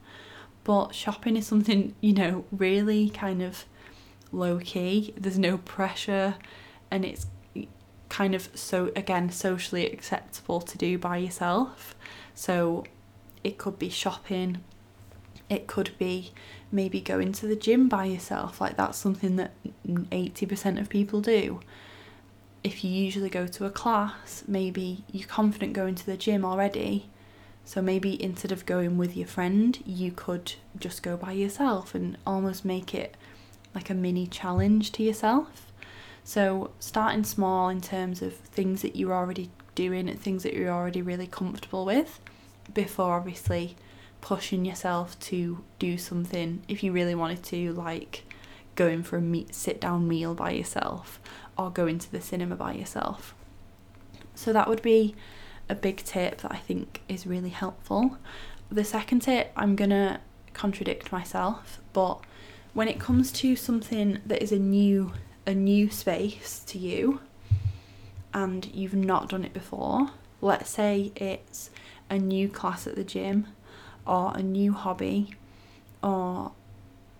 But 0.64 0.94
shopping 0.94 1.37
is 1.37 1.46
something, 1.46 1.94
you 2.00 2.12
know, 2.14 2.44
really 2.50 3.10
kind 3.10 3.42
of 3.42 3.64
low 4.32 4.58
key, 4.58 5.14
there's 5.16 5.38
no 5.38 5.58
pressure, 5.58 6.37
and 6.90 7.04
it's 7.04 7.26
kind 8.08 8.34
of 8.34 8.48
so 8.54 8.90
again 8.96 9.30
socially 9.30 9.87
acceptable 9.87 10.60
to 10.62 10.78
do 10.78 10.98
by 10.98 11.18
yourself. 11.18 11.94
So 12.34 12.84
it 13.45 13.59
could 13.59 13.78
be 13.78 13.88
shopping, 13.88 14.62
it 15.49 15.66
could 15.66 15.92
be 15.99 16.33
maybe 16.71 17.00
going 17.00 17.33
to 17.33 17.47
the 17.47 17.57
gym 17.57 17.88
by 17.88 18.04
yourself. 18.04 18.61
Like 18.61 18.76
that's 18.76 18.99
something 18.99 19.37
that 19.37 19.52
80% 19.87 20.80
of 20.80 20.88
people 20.88 21.21
do. 21.21 21.61
If 22.62 22.85
you 22.85 22.90
usually 22.90 23.30
go 23.30 23.47
to 23.47 23.64
a 23.64 23.71
class, 23.71 24.45
maybe 24.47 25.04
you're 25.12 25.28
confident 25.28 25.73
going 25.73 25.95
to 25.95 26.07
the 26.07 26.16
gym 26.16 26.45
already. 26.45 27.09
So 27.64 27.80
maybe 27.80 28.21
instead 28.23 28.52
of 28.52 28.66
going 28.66 28.99
with 28.99 29.16
your 29.16 29.26
friend, 29.26 29.78
you 29.87 30.11
could 30.11 30.54
just 30.78 31.02
go 31.02 31.16
by 31.16 31.33
yourself 31.33 31.95
and 31.95 32.16
almost 32.26 32.64
make 32.64 32.95
it 32.95 33.16
like 33.75 33.90
a 33.90 33.95
mini 33.95 34.26
challenge 34.26 34.92
to 34.92 35.02
yourself. 35.02 35.66
So, 36.25 36.73
starting 36.78 37.25
small 37.25 37.71
in 37.71 37.80
terms 37.80 38.21
of 38.21 38.35
things 38.35 38.83
that 38.83 38.97
you're 38.97 39.14
already 39.14 39.50
doing 39.75 40.11
and 40.11 40.21
things 40.21 40.42
that 40.42 40.52
you're 40.52 40.71
already 40.71 41.00
really 41.00 41.26
comfortable 41.26 41.87
with 41.87 42.21
before 42.72 43.14
obviously 43.14 43.76
pushing 44.20 44.64
yourself 44.64 45.18
to 45.20 45.64
do 45.78 45.96
something 45.96 46.62
if 46.68 46.82
you 46.82 46.92
really 46.92 47.14
wanted 47.14 47.42
to, 47.44 47.72
like 47.72 48.25
going 48.75 49.02
for 49.02 49.16
a 49.16 49.20
meet, 49.20 49.54
sit 49.54 49.80
down 49.80 50.08
meal 50.08 50.34
by 50.34 50.50
yourself 50.50 51.20
or 51.56 51.70
going 51.70 51.98
to 51.98 52.10
the 52.10 52.20
cinema 52.20 52.56
by 52.56 52.72
yourself. 52.72 53.34
So, 54.34 54.52
that 54.52 54.68
would 54.68 54.82
be 54.82 55.14
a 55.68 55.75
big 55.75 55.98
tip 55.98 56.40
that 56.42 56.52
I 56.52 56.58
think 56.58 57.02
is 57.08 57.26
really 57.26 57.50
helpful. 57.50 58.16
The 58.70 58.84
second 58.84 59.20
tip, 59.20 59.52
I'm 59.56 59.76
gonna 59.76 60.20
contradict 60.52 61.12
myself, 61.12 61.80
but 61.92 62.20
when 62.75 62.88
it 62.88 63.00
comes 63.00 63.32
to 63.32 63.56
something 63.56 64.20
that 64.26 64.42
is 64.42 64.52
a 64.52 64.58
new 64.58 65.12
a 65.46 65.54
new 65.54 65.88
space 65.88 66.62
to 66.66 66.78
you 66.78 67.20
and 68.34 68.66
you've 68.75 68.94
not 68.94 69.30
done 69.30 69.44
it 69.44 69.54
before, 69.54 70.10
let's 70.42 70.68
say 70.68 71.10
it's 71.16 71.70
a 72.11 72.19
new 72.19 72.49
class 72.49 72.87
at 72.87 72.97
the 72.97 73.05
gym 73.05 73.47
or 74.07 74.33
a 74.35 74.43
new 74.43 74.73
hobby 74.73 75.35
or 76.03 76.53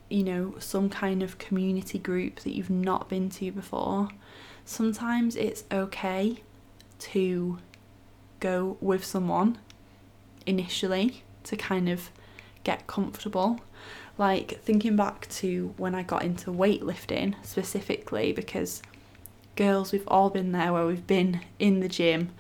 you 0.09 0.23
know 0.23 0.54
some 0.59 0.88
kind 0.88 1.23
of 1.23 1.38
community 1.38 1.99
group 1.99 2.40
that 2.40 2.54
you've 2.54 2.71
not 2.71 3.09
been 3.09 3.28
to 3.28 3.50
before 3.52 4.09
sometimes 4.64 5.37
it's 5.37 5.64
okay 5.71 6.42
to 6.99 7.59
go 8.40 8.76
with 8.80 9.04
someone 9.04 9.59
initially 10.47 11.23
to 11.45 11.57
kind 11.57 11.88
of 11.88 12.11
get 12.64 12.87
comfortable. 12.87 13.61
Like 14.16 14.61
thinking 14.62 14.97
back 14.97 15.28
to 15.30 15.75
when 15.76 15.95
I 15.95 16.02
got 16.02 16.23
into 16.23 16.50
weightlifting 16.50 17.35
specifically, 17.45 18.33
because 18.33 18.83
girls, 19.57 19.92
we've 19.92 20.09
all 20.09 20.30
been 20.30 20.52
there 20.52 20.73
where 20.73 20.87
we've 20.87 21.07
been 21.07 21.40
in 21.59 21.80
the 21.80 21.88
gym 21.88 22.30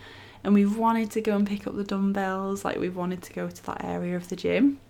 and 0.48 0.54
we've 0.54 0.78
wanted 0.78 1.10
to 1.10 1.20
go 1.20 1.36
and 1.36 1.46
pick 1.46 1.66
up 1.66 1.76
the 1.76 1.84
dumbbells, 1.84 2.64
like 2.64 2.78
we've 2.78 2.96
wanted 2.96 3.20
to 3.20 3.34
go 3.34 3.50
to 3.50 3.66
that 3.66 3.84
area 3.84 4.16
of 4.16 4.30
the 4.30 4.34
gym 4.34 4.80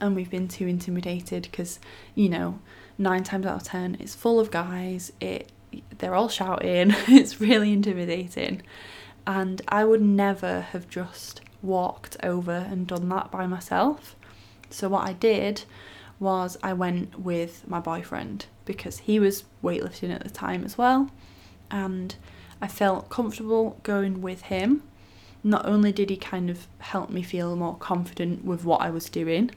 and 0.00 0.16
we've 0.16 0.30
been 0.30 0.48
too 0.48 0.66
intimidated 0.66 1.42
because, 1.42 1.78
you 2.14 2.30
know, 2.30 2.60
nine 2.96 3.22
times 3.22 3.44
out 3.44 3.56
of 3.56 3.62
ten 3.62 3.98
it's 4.00 4.14
full 4.14 4.40
of 4.40 4.50
guys, 4.50 5.12
it 5.20 5.52
they're 5.98 6.14
all 6.14 6.30
shouting, 6.30 6.94
it's 7.08 7.42
really 7.42 7.74
intimidating. 7.74 8.62
And 9.26 9.60
I 9.68 9.84
would 9.84 10.00
never 10.00 10.62
have 10.62 10.88
just 10.88 11.42
walked 11.60 12.16
over 12.22 12.66
and 12.70 12.86
done 12.86 13.10
that 13.10 13.30
by 13.30 13.46
myself. 13.46 14.16
So 14.70 14.88
what 14.88 15.06
I 15.06 15.12
did 15.12 15.64
was 16.18 16.56
I 16.62 16.72
went 16.72 17.20
with 17.20 17.68
my 17.68 17.80
boyfriend 17.80 18.46
because 18.64 19.00
he 19.00 19.20
was 19.20 19.44
weightlifting 19.62 20.10
at 20.10 20.24
the 20.24 20.30
time 20.30 20.64
as 20.64 20.78
well 20.78 21.10
and 21.70 22.16
I 22.60 22.68
felt 22.68 23.08
comfortable 23.08 23.78
going 23.82 24.22
with 24.22 24.42
him. 24.42 24.82
Not 25.44 25.66
only 25.66 25.92
did 25.92 26.10
he 26.10 26.16
kind 26.16 26.50
of 26.50 26.66
help 26.78 27.10
me 27.10 27.22
feel 27.22 27.54
more 27.56 27.76
confident 27.76 28.44
with 28.44 28.64
what 28.64 28.80
I 28.80 28.90
was 28.90 29.08
doing, 29.08 29.50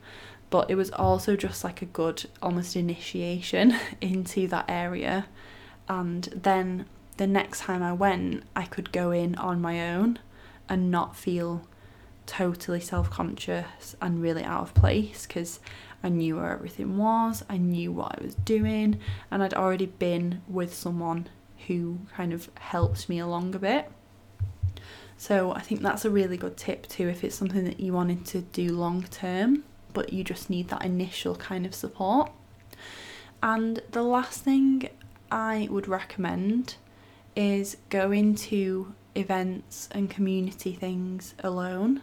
but 0.50 0.70
it 0.70 0.76
was 0.76 0.92
also 0.92 1.36
just 1.36 1.64
like 1.64 1.82
a 1.82 1.86
good 1.86 2.26
almost 2.42 2.76
initiation 2.76 3.76
into 4.02 4.48
that 4.48 4.66
area. 4.68 5.28
And 5.88 6.26
then 6.36 6.86
the 7.18 7.28
next 7.28 7.62
time 7.62 7.84
I 7.84 7.94
went, 7.94 8.44
I 8.56 8.66
could 8.66 8.92
go 8.92 9.12
in 9.12 9.36
on 9.36 9.62
my 9.62 9.94
own 9.94 10.20
and 10.68 10.92
not 10.92 11.16
feel 11.16 11.68
totally 12.26 12.80
self 12.80 13.10
conscious 13.10 13.96
and 14.02 14.22
really 14.22 14.44
out 14.44 14.62
of 14.62 14.74
place 14.76 15.26
because 15.26 15.60
I 16.04 16.10
knew 16.10 16.38
where 16.38 16.52
everything 16.52 16.98
was, 16.98 17.44
I 17.50 17.58
knew 17.58 17.92
what 17.92 18.18
I 18.20 18.24
was 18.24 18.36
doing, 18.36 19.00
and 19.32 19.44
I'd 19.44 19.54
already 19.54 19.88
been 19.88 20.42
with 20.48 20.74
someone 20.74 21.28
who 21.70 22.00
kind 22.16 22.34
of 22.34 22.50
helped 22.56 23.08
me 23.08 23.20
along 23.20 23.54
a 23.54 23.60
bit. 23.60 23.92
So 25.18 25.54
I 25.54 25.62
think 25.62 25.82
that's 25.82 26.04
a 26.04 26.10
really 26.10 26.36
good 26.36 26.58
tip 26.58 26.88
too 26.88 27.08
if 27.08 27.24
it's 27.24 27.36
something 27.36 27.64
that 27.66 27.80
you 27.80 27.94
wanted 27.94 28.26
to 28.26 28.42
do 28.42 28.76
long 28.76 29.04
term, 29.04 29.64
but 29.94 30.12
you 30.12 30.24
just 30.24 30.50
need 30.50 30.70
that 30.70 30.84
initial 30.84 31.36
kind 31.36 31.68
of 31.68 31.76
support. 31.76 32.32
And 33.44 33.84
the 33.92 34.02
last 34.02 34.42
thing 34.42 34.90
I 35.32 35.68
would 35.70 35.88
recommend 35.88 36.76
is 37.36 37.78
going 37.90 38.34
to 38.36 38.96
events 39.14 39.90
and 39.92 40.10
community 40.10 40.74
things 40.74 41.36
alone. 41.44 42.02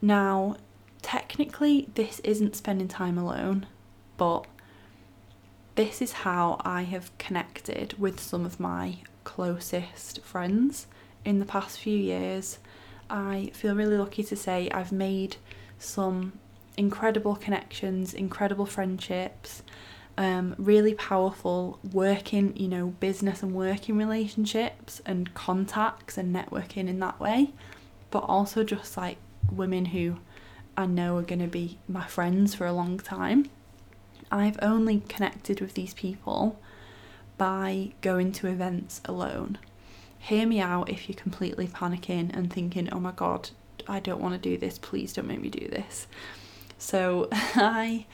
Now, 0.00 0.56
technically, 1.02 1.90
this 1.94 2.20
isn't 2.20 2.56
spending 2.56 2.88
time 2.88 3.18
alone, 3.18 3.66
but 4.16 4.46
this 5.76 6.00
is 6.00 6.12
how 6.12 6.56
I 6.64 6.82
have 6.82 7.16
connected 7.18 7.94
with 7.98 8.18
some 8.18 8.46
of 8.46 8.58
my 8.58 8.98
closest 9.24 10.22
friends 10.22 10.86
in 11.24 11.38
the 11.38 11.44
past 11.44 11.78
few 11.78 11.96
years. 11.96 12.58
I 13.10 13.50
feel 13.52 13.74
really 13.74 13.98
lucky 13.98 14.24
to 14.24 14.36
say 14.36 14.70
I've 14.70 14.90
made 14.90 15.36
some 15.78 16.32
incredible 16.78 17.36
connections, 17.36 18.14
incredible 18.14 18.64
friendships, 18.64 19.62
um, 20.16 20.54
really 20.56 20.94
powerful 20.94 21.78
working, 21.92 22.56
you 22.56 22.68
know, 22.68 22.88
business 22.98 23.42
and 23.42 23.54
working 23.54 23.98
relationships 23.98 25.02
and 25.04 25.34
contacts 25.34 26.16
and 26.16 26.34
networking 26.34 26.88
in 26.88 27.00
that 27.00 27.20
way, 27.20 27.52
but 28.10 28.20
also 28.20 28.64
just 28.64 28.96
like 28.96 29.18
women 29.52 29.84
who 29.86 30.16
I 30.74 30.86
know 30.86 31.18
are 31.18 31.22
going 31.22 31.40
to 31.40 31.46
be 31.46 31.78
my 31.86 32.06
friends 32.06 32.54
for 32.54 32.66
a 32.66 32.72
long 32.72 32.98
time. 32.98 33.50
I've 34.30 34.58
only 34.62 35.00
connected 35.08 35.60
with 35.60 35.74
these 35.74 35.94
people 35.94 36.58
by 37.38 37.92
going 38.00 38.32
to 38.32 38.46
events 38.46 39.00
alone. 39.04 39.58
Hear 40.18 40.46
me 40.46 40.60
out 40.60 40.88
if 40.88 41.08
you're 41.08 41.16
completely 41.16 41.68
panicking 41.68 42.34
and 42.36 42.52
thinking, 42.52 42.88
oh 42.92 43.00
my 43.00 43.12
god, 43.12 43.50
I 43.86 44.00
don't 44.00 44.20
want 44.20 44.34
to 44.34 44.40
do 44.40 44.56
this, 44.56 44.78
please 44.78 45.12
don't 45.12 45.28
make 45.28 45.40
me 45.40 45.50
do 45.50 45.68
this. 45.68 46.06
So 46.78 47.28
I 47.32 48.06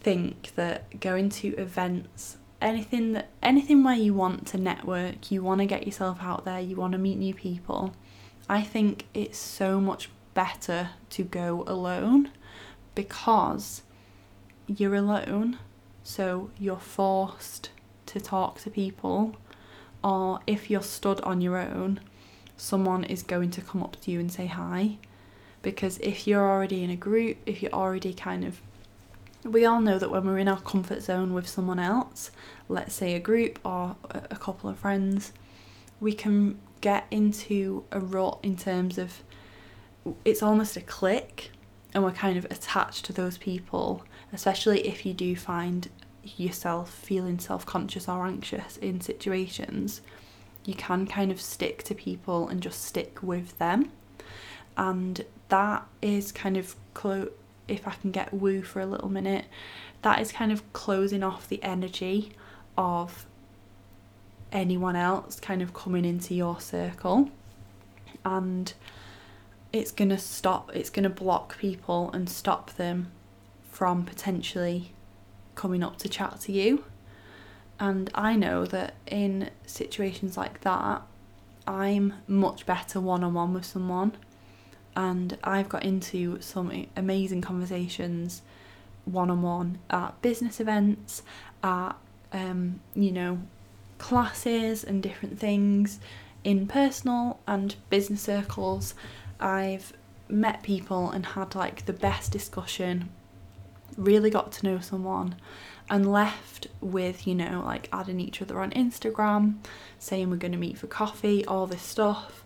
think 0.00 0.52
that 0.54 1.00
going 1.00 1.28
to 1.30 1.48
events 1.56 2.36
anything 2.60 3.12
that 3.12 3.28
anything 3.42 3.84
where 3.84 3.96
you 3.96 4.14
want 4.14 4.46
to 4.48 4.58
network, 4.58 5.30
you 5.30 5.42
want 5.42 5.60
to 5.60 5.66
get 5.66 5.86
yourself 5.86 6.18
out 6.20 6.44
there, 6.44 6.60
you 6.60 6.76
want 6.76 6.92
to 6.92 6.98
meet 6.98 7.18
new 7.18 7.34
people, 7.34 7.94
I 8.48 8.62
think 8.62 9.06
it's 9.14 9.38
so 9.38 9.80
much 9.80 10.08
better 10.34 10.90
to 11.10 11.24
go 11.24 11.64
alone 11.66 12.30
because 12.94 13.82
you're 14.68 14.94
alone, 14.94 15.58
so 16.04 16.50
you're 16.58 16.76
forced 16.76 17.70
to 18.06 18.20
talk 18.20 18.60
to 18.60 18.70
people, 18.70 19.36
or 20.04 20.40
if 20.46 20.70
you're 20.70 20.82
stood 20.82 21.20
on 21.22 21.40
your 21.40 21.58
own, 21.58 22.00
someone 22.56 23.04
is 23.04 23.22
going 23.22 23.50
to 23.50 23.60
come 23.60 23.82
up 23.82 24.00
to 24.02 24.10
you 24.10 24.20
and 24.20 24.30
say 24.30 24.46
hi. 24.46 24.98
Because 25.62 25.98
if 25.98 26.26
you're 26.26 26.48
already 26.48 26.84
in 26.84 26.90
a 26.90 26.96
group, 26.96 27.38
if 27.44 27.62
you're 27.62 27.72
already 27.72 28.14
kind 28.14 28.44
of 28.44 28.60
we 29.44 29.64
all 29.64 29.80
know 29.80 29.98
that 29.98 30.10
when 30.10 30.26
we're 30.26 30.38
in 30.38 30.48
our 30.48 30.60
comfort 30.60 31.02
zone 31.02 31.32
with 31.32 31.48
someone 31.48 31.78
else, 31.78 32.30
let's 32.68 32.94
say 32.94 33.14
a 33.14 33.20
group 33.20 33.58
or 33.64 33.96
a 34.10 34.36
couple 34.36 34.68
of 34.68 34.78
friends, 34.78 35.32
we 36.00 36.12
can 36.12 36.58
get 36.80 37.06
into 37.10 37.84
a 37.90 38.00
rut 38.00 38.38
in 38.42 38.56
terms 38.56 38.98
of 38.98 39.22
it's 40.24 40.42
almost 40.42 40.76
a 40.76 40.80
click 40.80 41.50
and 41.94 42.02
we're 42.04 42.12
kind 42.12 42.36
of 42.36 42.44
attached 42.46 43.04
to 43.04 43.12
those 43.12 43.38
people 43.38 44.04
especially 44.32 44.86
if 44.86 45.06
you 45.06 45.14
do 45.14 45.36
find 45.36 45.88
yourself 46.36 46.90
feeling 46.90 47.38
self 47.38 47.64
conscious 47.64 48.08
or 48.08 48.26
anxious 48.26 48.76
in 48.76 49.00
situations, 49.00 50.00
you 50.64 50.74
can 50.74 51.06
kind 51.06 51.30
of 51.30 51.40
stick 51.40 51.82
to 51.84 51.94
people 51.94 52.48
and 52.48 52.60
just 52.60 52.84
stick 52.84 53.22
with 53.22 53.58
them. 53.58 53.90
And 54.76 55.24
that 55.48 55.86
is 56.02 56.30
kind 56.30 56.56
of, 56.56 56.76
clo- 56.94 57.30
if 57.66 57.88
I 57.88 57.92
can 57.92 58.10
get 58.10 58.34
woo 58.34 58.62
for 58.62 58.80
a 58.80 58.86
little 58.86 59.08
minute, 59.08 59.46
that 60.02 60.20
is 60.20 60.30
kind 60.30 60.52
of 60.52 60.72
closing 60.72 61.22
off 61.22 61.48
the 61.48 61.62
energy 61.62 62.32
of 62.76 63.26
anyone 64.52 64.96
else 64.96 65.40
kind 65.40 65.62
of 65.62 65.74
coming 65.74 66.04
into 66.04 66.34
your 66.34 66.60
circle. 66.60 67.30
And 68.24 68.72
it's 69.72 69.90
going 69.90 70.10
to 70.10 70.18
stop, 70.18 70.70
it's 70.74 70.90
going 70.90 71.04
to 71.04 71.10
block 71.10 71.58
people 71.58 72.10
and 72.12 72.28
stop 72.28 72.74
them 72.76 73.10
from 73.78 74.04
potentially 74.04 74.90
coming 75.54 75.84
up 75.84 75.96
to 75.96 76.08
chat 76.08 76.40
to 76.40 76.50
you. 76.50 76.82
And 77.78 78.10
I 78.12 78.34
know 78.34 78.66
that 78.66 78.94
in 79.06 79.50
situations 79.66 80.36
like 80.36 80.62
that, 80.62 81.02
I'm 81.64 82.14
much 82.26 82.66
better 82.66 83.00
one 83.00 83.22
on 83.22 83.34
one 83.34 83.54
with 83.54 83.64
someone. 83.64 84.16
And 84.96 85.38
I've 85.44 85.68
got 85.68 85.84
into 85.84 86.40
some 86.40 86.86
amazing 86.96 87.40
conversations 87.40 88.42
one 89.04 89.30
on 89.30 89.42
one 89.42 89.78
at 89.90 90.20
business 90.22 90.58
events, 90.58 91.22
at, 91.62 91.92
um, 92.32 92.80
you 92.96 93.12
know, 93.12 93.38
classes 93.98 94.82
and 94.82 95.00
different 95.00 95.38
things 95.38 96.00
in 96.42 96.66
personal 96.66 97.38
and 97.46 97.76
business 97.90 98.22
circles. 98.22 98.96
I've 99.38 99.92
met 100.28 100.64
people 100.64 101.12
and 101.12 101.24
had 101.24 101.54
like 101.54 101.86
the 101.86 101.92
best 101.92 102.32
discussion 102.32 103.10
really 103.98 104.30
got 104.30 104.52
to 104.52 104.66
know 104.66 104.78
someone 104.78 105.36
and 105.90 106.10
left 106.10 106.68
with, 106.80 107.26
you 107.26 107.34
know, 107.34 107.62
like 107.64 107.88
adding 107.92 108.20
each 108.20 108.40
other 108.40 108.60
on 108.60 108.70
Instagram, 108.70 109.56
saying 109.98 110.30
we're 110.30 110.36
going 110.36 110.52
to 110.52 110.58
meet 110.58 110.78
for 110.78 110.86
coffee, 110.86 111.44
all 111.44 111.66
this 111.66 111.82
stuff, 111.82 112.44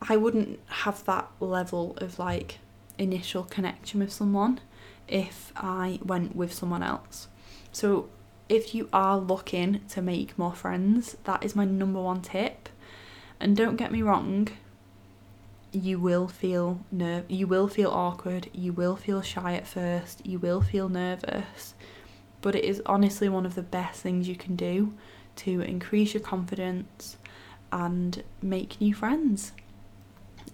I 0.00 0.16
wouldn't 0.16 0.60
have 0.66 1.04
that 1.04 1.30
level 1.40 1.96
of 1.98 2.18
like 2.18 2.58
initial 2.98 3.44
connection 3.44 4.00
with 4.00 4.12
someone 4.12 4.60
if 5.08 5.52
I 5.56 5.98
went 6.04 6.36
with 6.36 6.52
someone 6.52 6.82
else. 6.82 7.28
So, 7.72 8.08
if 8.48 8.76
you 8.76 8.88
are 8.92 9.18
looking 9.18 9.80
to 9.88 10.00
make 10.00 10.38
more 10.38 10.54
friends, 10.54 11.16
that 11.24 11.44
is 11.44 11.56
my 11.56 11.64
number 11.64 12.00
one 12.00 12.22
tip. 12.22 12.68
And 13.40 13.56
don't 13.56 13.76
get 13.76 13.90
me 13.90 14.02
wrong, 14.02 14.48
you 15.76 15.98
will 15.98 16.26
feel 16.26 16.80
nerve 16.90 17.24
you 17.28 17.46
will 17.46 17.68
feel 17.68 17.90
awkward 17.90 18.48
you 18.52 18.72
will 18.72 18.96
feel 18.96 19.20
shy 19.20 19.54
at 19.54 19.66
first 19.66 20.24
you 20.24 20.38
will 20.38 20.60
feel 20.60 20.88
nervous 20.88 21.74
but 22.40 22.54
it 22.54 22.64
is 22.64 22.80
honestly 22.86 23.28
one 23.28 23.44
of 23.44 23.54
the 23.54 23.62
best 23.62 24.00
things 24.00 24.28
you 24.28 24.36
can 24.36 24.56
do 24.56 24.92
to 25.36 25.60
increase 25.60 26.14
your 26.14 26.22
confidence 26.22 27.16
and 27.72 28.22
make 28.42 28.80
new 28.80 28.94
friends. 28.94 29.52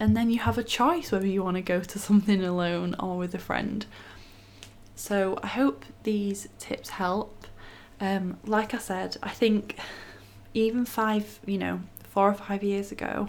And 0.00 0.16
then 0.16 0.30
you 0.30 0.40
have 0.40 0.58
a 0.58 0.64
choice 0.64 1.12
whether 1.12 1.26
you 1.26 1.42
want 1.42 1.56
to 1.56 1.62
go 1.62 1.80
to 1.80 1.98
something 2.08 2.42
alone 2.42 2.96
or 2.98 3.16
with 3.16 3.34
a 3.34 3.38
friend. 3.38 3.86
So 4.94 5.38
i 5.42 5.48
hope 5.48 5.84
these 6.02 6.48
tips 6.58 6.90
help. 6.90 7.46
Um, 8.00 8.38
like 8.44 8.74
i 8.74 8.78
said 8.78 9.16
i 9.22 9.28
think 9.28 9.78
even 10.54 10.84
five 10.84 11.38
you 11.46 11.56
know 11.56 11.80
four 12.02 12.28
or 12.28 12.34
five 12.34 12.64
years 12.64 12.90
ago 12.90 13.28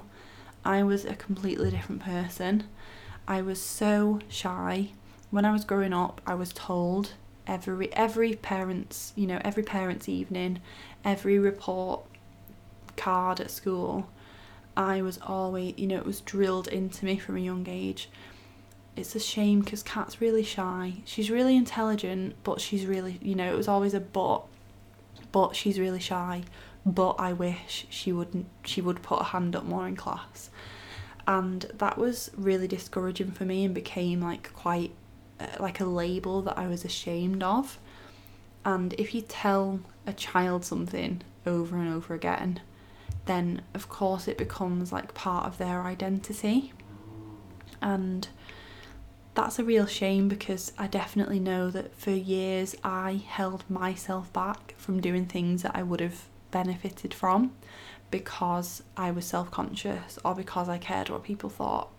I 0.65 0.83
was 0.83 1.05
a 1.05 1.15
completely 1.15 1.71
different 1.71 2.01
person. 2.03 2.63
I 3.27 3.41
was 3.41 3.61
so 3.61 4.19
shy. 4.29 4.89
When 5.31 5.45
I 5.45 5.51
was 5.51 5.65
growing 5.65 5.93
up, 5.93 6.21
I 6.25 6.35
was 6.35 6.53
told 6.53 7.13
every 7.45 7.91
every 7.93 8.35
parent's, 8.35 9.13
you 9.15 9.27
know, 9.27 9.39
every 9.43 9.63
parent's 9.63 10.07
evening, 10.07 10.61
every 11.03 11.39
report 11.39 12.01
card 12.95 13.39
at 13.39 13.51
school, 13.51 14.07
I 14.75 15.01
was 15.01 15.19
always, 15.21 15.73
you 15.77 15.87
know, 15.87 15.97
it 15.97 16.05
was 16.05 16.21
drilled 16.21 16.67
into 16.67 17.05
me 17.05 17.17
from 17.17 17.37
a 17.37 17.41
young 17.41 17.67
age. 17.69 18.09
It's 18.95 19.15
a 19.15 19.19
shame 19.19 19.61
because 19.61 19.83
Kat's 19.83 20.21
really 20.21 20.43
shy. 20.43 21.01
She's 21.05 21.31
really 21.31 21.55
intelligent, 21.55 22.35
but 22.43 22.61
she's 22.61 22.85
really, 22.85 23.19
you 23.21 23.35
know, 23.35 23.51
it 23.51 23.57
was 23.57 23.67
always 23.67 23.93
a 23.93 23.99
but. 23.99 24.43
But 25.31 25.55
she's 25.55 25.79
really 25.79 25.99
shy. 25.99 26.43
But 26.85 27.13
I 27.13 27.33
wish 27.33 27.87
she 27.89 28.11
wouldn't. 28.11 28.47
She 28.65 28.81
would 28.81 29.01
put 29.01 29.19
her 29.19 29.25
hand 29.25 29.55
up 29.55 29.63
more 29.63 29.87
in 29.87 29.95
class 29.95 30.49
and 31.27 31.61
that 31.75 31.97
was 31.97 32.31
really 32.35 32.67
discouraging 32.67 33.31
for 33.31 33.45
me 33.45 33.63
and 33.63 33.73
became 33.73 34.21
like 34.21 34.51
quite 34.53 34.91
uh, 35.39 35.47
like 35.59 35.79
a 35.79 35.85
label 35.85 36.41
that 36.41 36.57
I 36.57 36.67
was 36.67 36.83
ashamed 36.83 37.43
of. 37.43 37.79
And 38.65 38.93
if 38.93 39.13
you 39.13 39.21
tell 39.21 39.79
a 40.05 40.13
child 40.13 40.65
something 40.65 41.21
over 41.45 41.77
and 41.77 41.93
over 41.93 42.13
again, 42.13 42.59
then 43.25 43.61
of 43.73 43.87
course 43.89 44.27
it 44.27 44.37
becomes 44.37 44.91
like 44.91 45.13
part 45.13 45.45
of 45.45 45.57
their 45.57 45.81
identity. 45.83 46.73
And 47.81 48.27
that's 49.33 49.59
a 49.59 49.63
real 49.63 49.85
shame 49.85 50.27
because 50.27 50.73
I 50.77 50.87
definitely 50.87 51.39
know 51.39 51.69
that 51.71 51.95
for 51.95 52.11
years 52.11 52.75
I 52.83 53.23
held 53.25 53.69
myself 53.69 54.31
back 54.33 54.75
from 54.77 55.01
doing 55.01 55.25
things 55.25 55.63
that 55.63 55.75
I 55.75 55.83
would 55.83 56.01
have 56.01 56.25
benefited 56.53 57.13
from 57.13 57.51
because 58.11 58.83
I 58.95 59.11
was 59.11 59.25
self 59.25 59.51
conscious 59.51 60.19
or 60.23 60.35
because 60.35 60.69
I 60.69 60.77
cared 60.77 61.09
what 61.09 61.23
people 61.23 61.49
thought. 61.49 61.89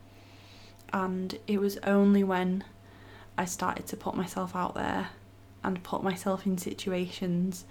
And 0.92 1.38
it 1.46 1.60
was 1.60 1.76
only 1.78 2.22
when 2.22 2.64
I 3.36 3.44
started 3.44 3.86
to 3.88 3.96
put 3.96 4.14
myself 4.14 4.54
out 4.54 4.74
there 4.74 5.08
and 5.64 5.82
put 5.82 6.04
myself 6.04 6.46
in 6.46 6.56
situations 6.56 7.64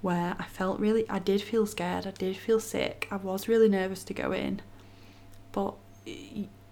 where 0.00 0.36
I 0.38 0.44
felt 0.44 0.78
really, 0.78 1.04
I 1.10 1.18
did 1.18 1.42
feel 1.42 1.66
scared, 1.66 2.06
I 2.06 2.12
did 2.12 2.36
feel 2.36 2.60
sick, 2.60 3.08
I 3.10 3.16
was 3.16 3.48
really 3.48 3.68
nervous 3.68 4.04
to 4.04 4.14
go 4.14 4.30
in. 4.30 4.62
But 5.50 5.74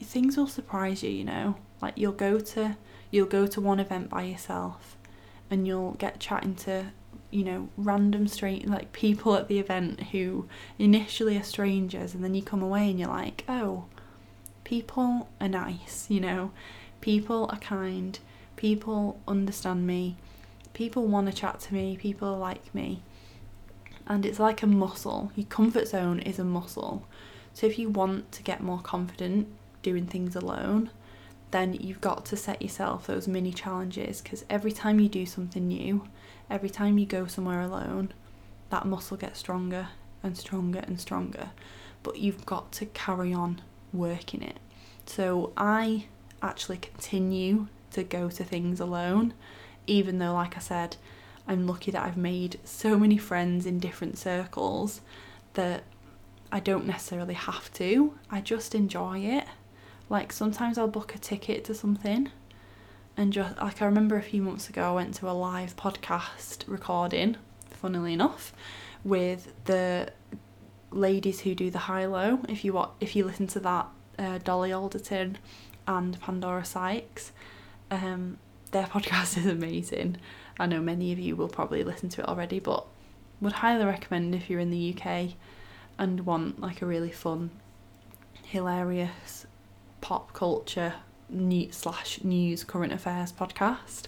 things 0.01 0.37
will 0.37 0.47
surprise 0.47 1.03
you, 1.03 1.11
you 1.11 1.25
know. 1.25 1.57
Like 1.83 1.99
you'll 1.99 2.13
go 2.13 2.39
to 2.39 2.77
you'll 3.11 3.27
go 3.27 3.47
to 3.47 3.61
one 3.61 3.81
event 3.81 4.11
by 4.11 4.23
yourself 4.23 4.97
and 5.51 5.67
you'll 5.67 5.93
get 5.93 6.21
chatting 6.21 6.55
to 6.55 6.87
you 7.37 7.45
know 7.45 7.69
random 7.77 8.27
straight 8.27 8.67
like 8.67 8.93
people 8.93 9.35
at 9.37 9.47
the 9.49 9.59
event 9.59 10.01
who 10.13 10.49
initially 10.79 11.37
are 11.37 11.43
strangers 11.43 12.15
and 12.15 12.25
then 12.25 12.35
you 12.35 12.43
come 12.43 12.63
away 12.63 12.89
and 12.91 12.99
you're 12.99 13.09
like 13.09 13.45
oh 13.49 13.85
people 14.65 15.29
are 15.41 15.49
nice 15.49 16.07
you 16.09 16.21
know? 16.21 16.51
People 17.01 17.47
are 17.51 17.59
kind. 17.59 18.19
People 18.57 19.21
understand 19.29 19.87
me. 19.87 20.17
People 20.73 21.07
want 21.07 21.27
to 21.29 21.33
chat 21.33 21.61
to 21.61 21.75
me. 21.75 21.97
People 21.97 22.37
like 22.37 22.75
me. 22.75 23.03
And 24.07 24.25
it's 24.25 24.41
like 24.41 24.63
a 24.63 24.67
muscle. 24.67 25.31
Your 25.37 25.47
comfort 25.47 25.89
zone 25.89 26.21
is 26.21 26.39
a 26.39 26.45
muscle. 26.45 27.07
So 27.55 27.67
if 27.67 27.79
you 27.79 27.89
want 27.89 28.33
to 28.33 28.43
get 28.43 28.63
more 28.63 28.81
confident 28.81 29.49
doing 29.83 30.07
things 30.07 30.35
alone 30.35 30.91
then 31.53 31.73
you've 31.75 32.01
got 32.01 32.27
to 32.27 32.37
set 32.37 32.61
yourself 32.61 33.07
those 33.07 33.29
mini 33.29 33.53
challenges 33.53 34.21
because 34.21 34.45
every 34.51 34.73
time 34.73 34.99
you 34.99 35.09
do 35.09 35.25
something 35.25 35.69
new 35.69 36.03
every 36.51 36.71
time 36.71 36.99
you 36.99 37.07
go 37.07 37.27
somewhere 37.27 37.61
alone, 37.61 38.13
that 38.71 38.87
muscle 38.87 39.17
gets 39.17 39.39
stronger 39.39 39.89
and 40.23 40.37
stronger 40.37 40.81
and 40.81 41.01
stronger. 41.01 41.51
But 42.03 42.19
you've 42.19 42.47
got 42.47 42.73
to 42.73 42.87
carry 42.87 43.33
on 43.33 43.61
working 43.93 44.43
it. 44.43 44.59
So 45.07 45.53
I 45.57 46.07
actually 46.43 46.79
continue 46.79 47.69
to 47.93 48.03
go 48.03 48.29
to 48.29 48.45
things 48.45 48.81
alone, 48.81 49.35
even 49.87 50.19
though, 50.19 50.35
like 50.35 50.57
I 50.57 50.61
said, 50.61 50.97
I'm 51.49 51.67
lucky 51.67 51.91
that 51.93 52.05
I've 52.05 52.17
made 52.17 52.59
so 52.65 52.99
many 52.99 53.17
friends 53.17 53.67
in 53.67 53.79
different 53.79 54.19
circles 54.19 55.01
that 55.55 55.85
I 56.51 56.61
don't 56.61 56.87
necessarily 56.87 57.35
have 57.35 57.73
to. 57.75 58.15
I 58.31 58.41
just 58.41 58.75
enjoy 58.75 59.21
it. 59.21 59.45
Like 60.09 60.33
sometimes 60.33 60.79
I'll 60.79 60.89
book 60.89 61.15
a 61.15 61.19
ticket 61.19 61.65
to 61.65 61.75
something 61.75 62.31
and 63.17 63.33
just 63.33 63.57
like 63.59 63.81
I 63.81 63.87
remember 63.87 64.17
a 64.17 64.23
few 64.23 64.43
months 64.43 64.69
ago 64.69 64.91
I 64.91 64.93
went 64.93 65.15
to 65.15 65.31
a 65.31 65.33
live 65.33 65.77
podcast 65.77 66.65
recording, 66.67 67.37
funnily 67.71 68.13
enough, 68.13 68.53
with 69.05 69.53
the 69.65 70.13
ladies 70.91 71.41
who 71.41 71.55
do 71.55 71.71
the 71.71 71.79
high 71.79 72.07
low. 72.07 72.41
If 72.49 72.65
you 72.65 72.75
want, 72.75 72.93
if 73.01 73.17
you 73.17 73.25
listen 73.25 73.47
to 73.49 73.61
that, 73.61 73.87
uh, 74.19 74.39
Dolly 74.39 74.73
Alderton 74.73 75.39
and 75.89 76.21
Pandora 76.21 76.65
Sykes, 76.65 77.33
um, 77.91 78.39
their 78.73 78.85
podcast 78.87 79.39
is 79.39 79.47
amazing. 79.47 80.19
I 80.59 80.67
know 80.67 80.81
many 80.81 81.13
of 81.13 81.19
you 81.19 81.37
will 81.37 81.49
probably 81.49 81.85
listen 81.85 82.09
to 82.11 82.23
it 82.23 82.29
already, 82.29 82.61
but 82.61 82.87
would 83.41 83.53
highly 83.53 83.85
recommend 83.85 84.35
if 84.35 84.51
you're 84.51 84.61
in 84.61 84.71
the 84.71 84.95
UK 84.95 85.33
and 85.99 86.27
want 86.27 86.61
like 86.61 86.83
a 86.83 86.87
really 86.87 87.13
fun, 87.13 87.51
hilarious 88.43 89.47
pop 90.01 90.33
culture 90.35 90.95
news 91.29 91.77
slash 91.77 92.23
news 92.23 92.65
current 92.65 92.93
affairs 92.93 93.33
podcast. 93.33 94.05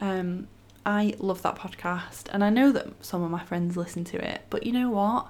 Um, 0.00 0.48
I 0.86 1.14
love 1.18 1.42
that 1.42 1.56
podcast, 1.56 2.28
and 2.32 2.44
I 2.44 2.50
know 2.50 2.70
that 2.72 3.04
some 3.04 3.22
of 3.22 3.30
my 3.30 3.42
friends 3.42 3.76
listen 3.76 4.04
to 4.04 4.32
it. 4.32 4.42
But 4.50 4.66
you 4.66 4.72
know 4.72 4.90
what? 4.90 5.28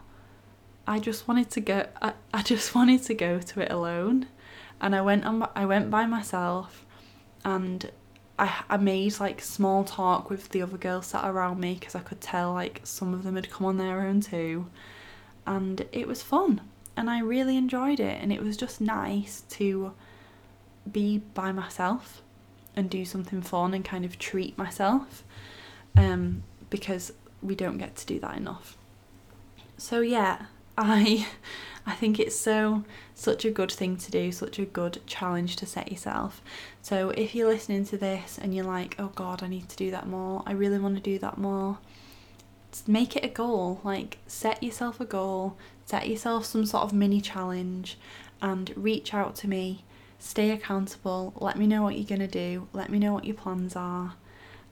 I 0.87 0.99
just 0.99 1.29
wanted 1.29 1.51
to 1.51 1.61
go. 1.61 1.87
I, 2.03 2.15
I 2.33 2.43
just 2.43 2.75
wanted 2.75 3.03
to 3.05 3.15
go 3.15 3.39
to 3.41 3.61
it 3.61 3.71
alone, 3.71 4.27
and 4.81 4.95
I 4.95 5.01
went 5.01 5.25
on. 5.25 5.49
I 5.55 5.65
went 5.67 5.91
by 5.91 6.07
myself, 6.07 6.85
and 7.45 7.91
I 8.39 8.65
I 8.69 8.77
made 8.77 9.21
like 9.21 9.41
small 9.41 9.85
talk 9.85 10.29
with 10.29 10.49
the 10.49 10.63
other 10.63 10.77
girls 10.77 11.07
sat 11.07 11.25
around 11.25 11.61
me 11.61 11.75
because 11.75 11.95
I 11.95 12.01
could 12.01 12.21
tell 12.21 12.53
like 12.53 12.81
some 12.85 13.15
of 13.15 13.23
them 13.23 13.37
had 13.37 13.51
come 13.51 13.67
on 13.67 13.77
their 13.79 14.01
own 14.03 14.21
too, 14.21 14.67
and 15.47 15.87
it 15.93 16.09
was 16.09 16.23
fun, 16.23 16.63
and 16.97 17.09
I 17.09 17.21
really 17.21 17.57
enjoyed 17.57 18.01
it, 18.01 18.21
and 18.21 18.33
it 18.33 18.43
was 18.43 18.57
just 18.57 18.81
nice 18.81 19.43
to 19.51 19.93
be 20.91 21.19
by 21.19 21.53
myself 21.53 22.23
and 22.77 22.91
do 22.91 23.05
something 23.05 23.43
fun 23.43 23.75
and 23.75 23.85
kind 23.85 24.05
of 24.05 24.19
treat 24.19 24.57
myself 24.59 25.25
um, 25.97 26.43
because 26.71 27.13
we 27.43 27.55
don't 27.55 27.79
get 27.79 27.97
to 27.97 28.07
do 28.07 28.19
that 28.21 28.37
enough. 28.37 28.77
So 29.77 30.01
yeah, 30.01 30.47
I 30.77 31.27
I 31.87 31.93
think 31.93 32.19
it's 32.19 32.37
so 32.37 32.85
such 33.15 33.45
a 33.45 33.51
good 33.51 33.71
thing 33.71 33.97
to 33.99 34.11
do, 34.11 34.33
such 34.33 34.59
a 34.59 34.65
good 34.65 35.01
challenge 35.07 35.57
to 35.57 35.67
set 35.67 35.93
yourself. 35.93 36.41
So 36.81 37.11
if 37.11 37.35
you're 37.35 37.49
listening 37.49 37.85
to 37.87 37.99
this 37.99 38.39
and 38.39 38.55
you're 38.55 38.65
like, 38.65 38.97
"Oh 38.99 39.13
god, 39.15 39.43
I 39.43 39.49
need 39.49 39.69
to 39.69 39.77
do 39.77 39.91
that 39.91 40.09
more. 40.09 40.43
I 40.47 40.53
really 40.53 40.79
want 40.79 40.97
to 40.97 41.03
do 41.03 41.19
that 41.19 41.39
more." 41.39 41.79
Make 42.89 43.15
it 43.15 43.25
a 43.25 43.29
goal. 43.29 43.81
Like 43.85 44.19
set 44.27 44.63
yourself 44.63 45.01
a 45.01 45.05
goal, 45.05 45.57
set 45.85 46.09
yourself 46.09 46.45
some 46.45 46.67
sort 46.67 46.83
of 46.85 46.93
mini 46.93 47.21
challenge 47.21 47.99
and 48.43 48.73
reach 48.77 49.15
out 49.15 49.37
to 49.37 49.49
me 49.49 49.85
stay 50.25 50.51
accountable, 50.51 51.35
let 51.37 51.59
me 51.59 51.67
know 51.67 51.83
what 51.83 51.97
you're 51.97 52.07
going 52.07 52.19
to 52.19 52.27
do, 52.27 52.67
let 52.73 52.89
me 52.91 52.99
know 52.99 53.13
what 53.13 53.27
your 53.27 53.37
plans 53.37 53.77
are, 53.77 54.15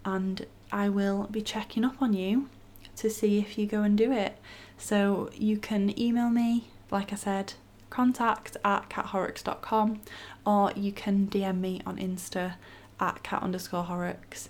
and 0.05 0.47
I 0.73 0.89
will 0.89 1.29
be 1.31 1.43
checking 1.43 1.85
up 1.85 2.01
on 2.01 2.15
you 2.15 2.49
to 2.97 3.11
see 3.11 3.39
if 3.39 3.59
you 3.59 3.67
go 3.67 3.83
and 3.83 3.97
do 3.97 4.11
it. 4.11 4.39
So 4.79 5.31
you 5.35 5.59
can 5.59 5.99
email 6.01 6.31
me, 6.31 6.71
like 6.91 7.13
I 7.13 7.17
said, 7.17 7.53
contact 7.91 8.57
at 8.65 8.89
kathorrocks.com, 8.89 10.01
or 10.47 10.73
you 10.75 10.91
can 10.91 11.27
DM 11.27 11.61
me 11.61 11.83
on 11.85 11.99
Insta 11.99 12.55
at 12.99 13.23
kat 13.23 13.43
underscore 13.43 13.85
horrocks 13.85 14.49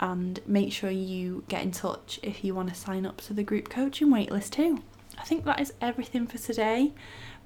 and 0.00 0.40
make 0.46 0.72
sure 0.72 0.90
you 0.90 1.44
get 1.48 1.62
in 1.62 1.72
touch 1.72 2.18
if 2.22 2.42
you 2.42 2.54
want 2.54 2.70
to 2.70 2.74
sign 2.74 3.04
up 3.04 3.20
to 3.20 3.34
the 3.34 3.42
group 3.42 3.68
coaching 3.68 4.08
waitlist 4.08 4.50
too. 4.50 4.82
I 5.18 5.24
think 5.24 5.44
that 5.44 5.60
is 5.60 5.74
everything 5.80 6.26
for 6.26 6.38
today, 6.38 6.92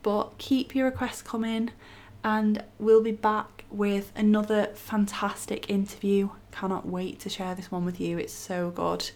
but 0.02 0.38
keep 0.38 0.74
your 0.74 0.84
requests 0.84 1.22
coming 1.22 1.70
and 2.24 2.62
we'll 2.78 3.02
be 3.02 3.12
back 3.12 3.64
with 3.70 4.12
another 4.14 4.66
fantastic 4.74 5.70
interview. 5.70 6.30
Cannot 6.50 6.86
wait 6.86 7.20
to 7.20 7.28
share 7.28 7.54
this 7.54 7.70
one 7.70 7.84
with 7.84 8.00
you. 8.00 8.18
It's 8.18 8.32
so 8.32 8.70
good. 8.70 9.10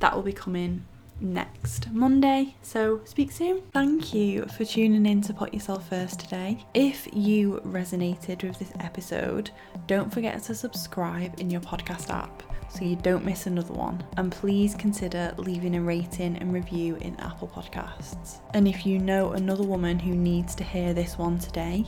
That 0.00 0.14
will 0.14 0.22
be 0.22 0.32
coming 0.32 0.84
next 1.20 1.90
Monday. 1.92 2.56
So, 2.62 3.00
speak 3.04 3.30
soon. 3.30 3.62
Thank 3.72 4.14
you 4.14 4.46
for 4.56 4.64
tuning 4.64 5.06
in 5.06 5.20
to 5.22 5.34
Put 5.34 5.52
Yourself 5.52 5.88
First 5.88 6.20
today. 6.20 6.64
If 6.74 7.08
you 7.12 7.60
resonated 7.64 8.42
with 8.42 8.58
this 8.58 8.72
episode, 8.80 9.50
don't 9.86 10.12
forget 10.12 10.42
to 10.44 10.54
subscribe 10.54 11.38
in 11.38 11.50
your 11.50 11.60
podcast 11.60 12.10
app 12.10 12.42
so 12.70 12.84
you 12.84 12.96
don't 12.96 13.24
miss 13.24 13.46
another 13.46 13.74
one. 13.74 14.02
And 14.16 14.30
please 14.30 14.74
consider 14.74 15.34
leaving 15.36 15.76
a 15.76 15.82
rating 15.82 16.36
and 16.36 16.52
review 16.52 16.96
in 17.00 17.18
Apple 17.20 17.48
Podcasts. 17.48 18.38
And 18.54 18.66
if 18.66 18.86
you 18.86 18.98
know 18.98 19.32
another 19.32 19.64
woman 19.64 19.98
who 19.98 20.14
needs 20.14 20.54
to 20.56 20.64
hear 20.64 20.94
this 20.94 21.18
one 21.18 21.38
today, 21.38 21.84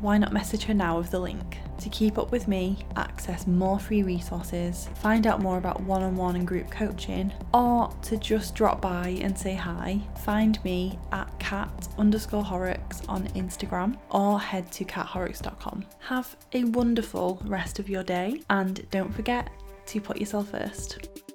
why 0.00 0.18
not 0.18 0.32
message 0.32 0.64
her 0.64 0.74
now 0.74 0.98
with 0.98 1.10
the 1.10 1.18
link? 1.18 1.58
To 1.78 1.88
keep 1.90 2.18
up 2.18 2.32
with 2.32 2.48
me, 2.48 2.84
access 2.96 3.46
more 3.46 3.78
free 3.78 4.02
resources, 4.02 4.88
find 4.96 5.26
out 5.26 5.40
more 5.40 5.58
about 5.58 5.80
one 5.82 6.02
on 6.02 6.16
one 6.16 6.36
and 6.36 6.46
group 6.46 6.70
coaching, 6.70 7.32
or 7.52 7.92
to 8.02 8.16
just 8.16 8.54
drop 8.54 8.80
by 8.80 9.18
and 9.20 9.38
say 9.38 9.54
hi, 9.54 10.00
find 10.24 10.62
me 10.64 10.98
at 11.12 11.38
kat 11.38 11.88
underscore 11.98 12.44
horrocks 12.44 13.02
on 13.08 13.28
Instagram 13.28 13.96
or 14.10 14.40
head 14.40 14.70
to 14.72 14.84
kathorrocks.com. 14.84 15.84
Have 16.00 16.36
a 16.52 16.64
wonderful 16.64 17.40
rest 17.44 17.78
of 17.78 17.88
your 17.88 18.02
day 18.02 18.42
and 18.50 18.88
don't 18.90 19.14
forget 19.14 19.50
to 19.86 20.00
put 20.00 20.18
yourself 20.18 20.50
first. 20.50 21.25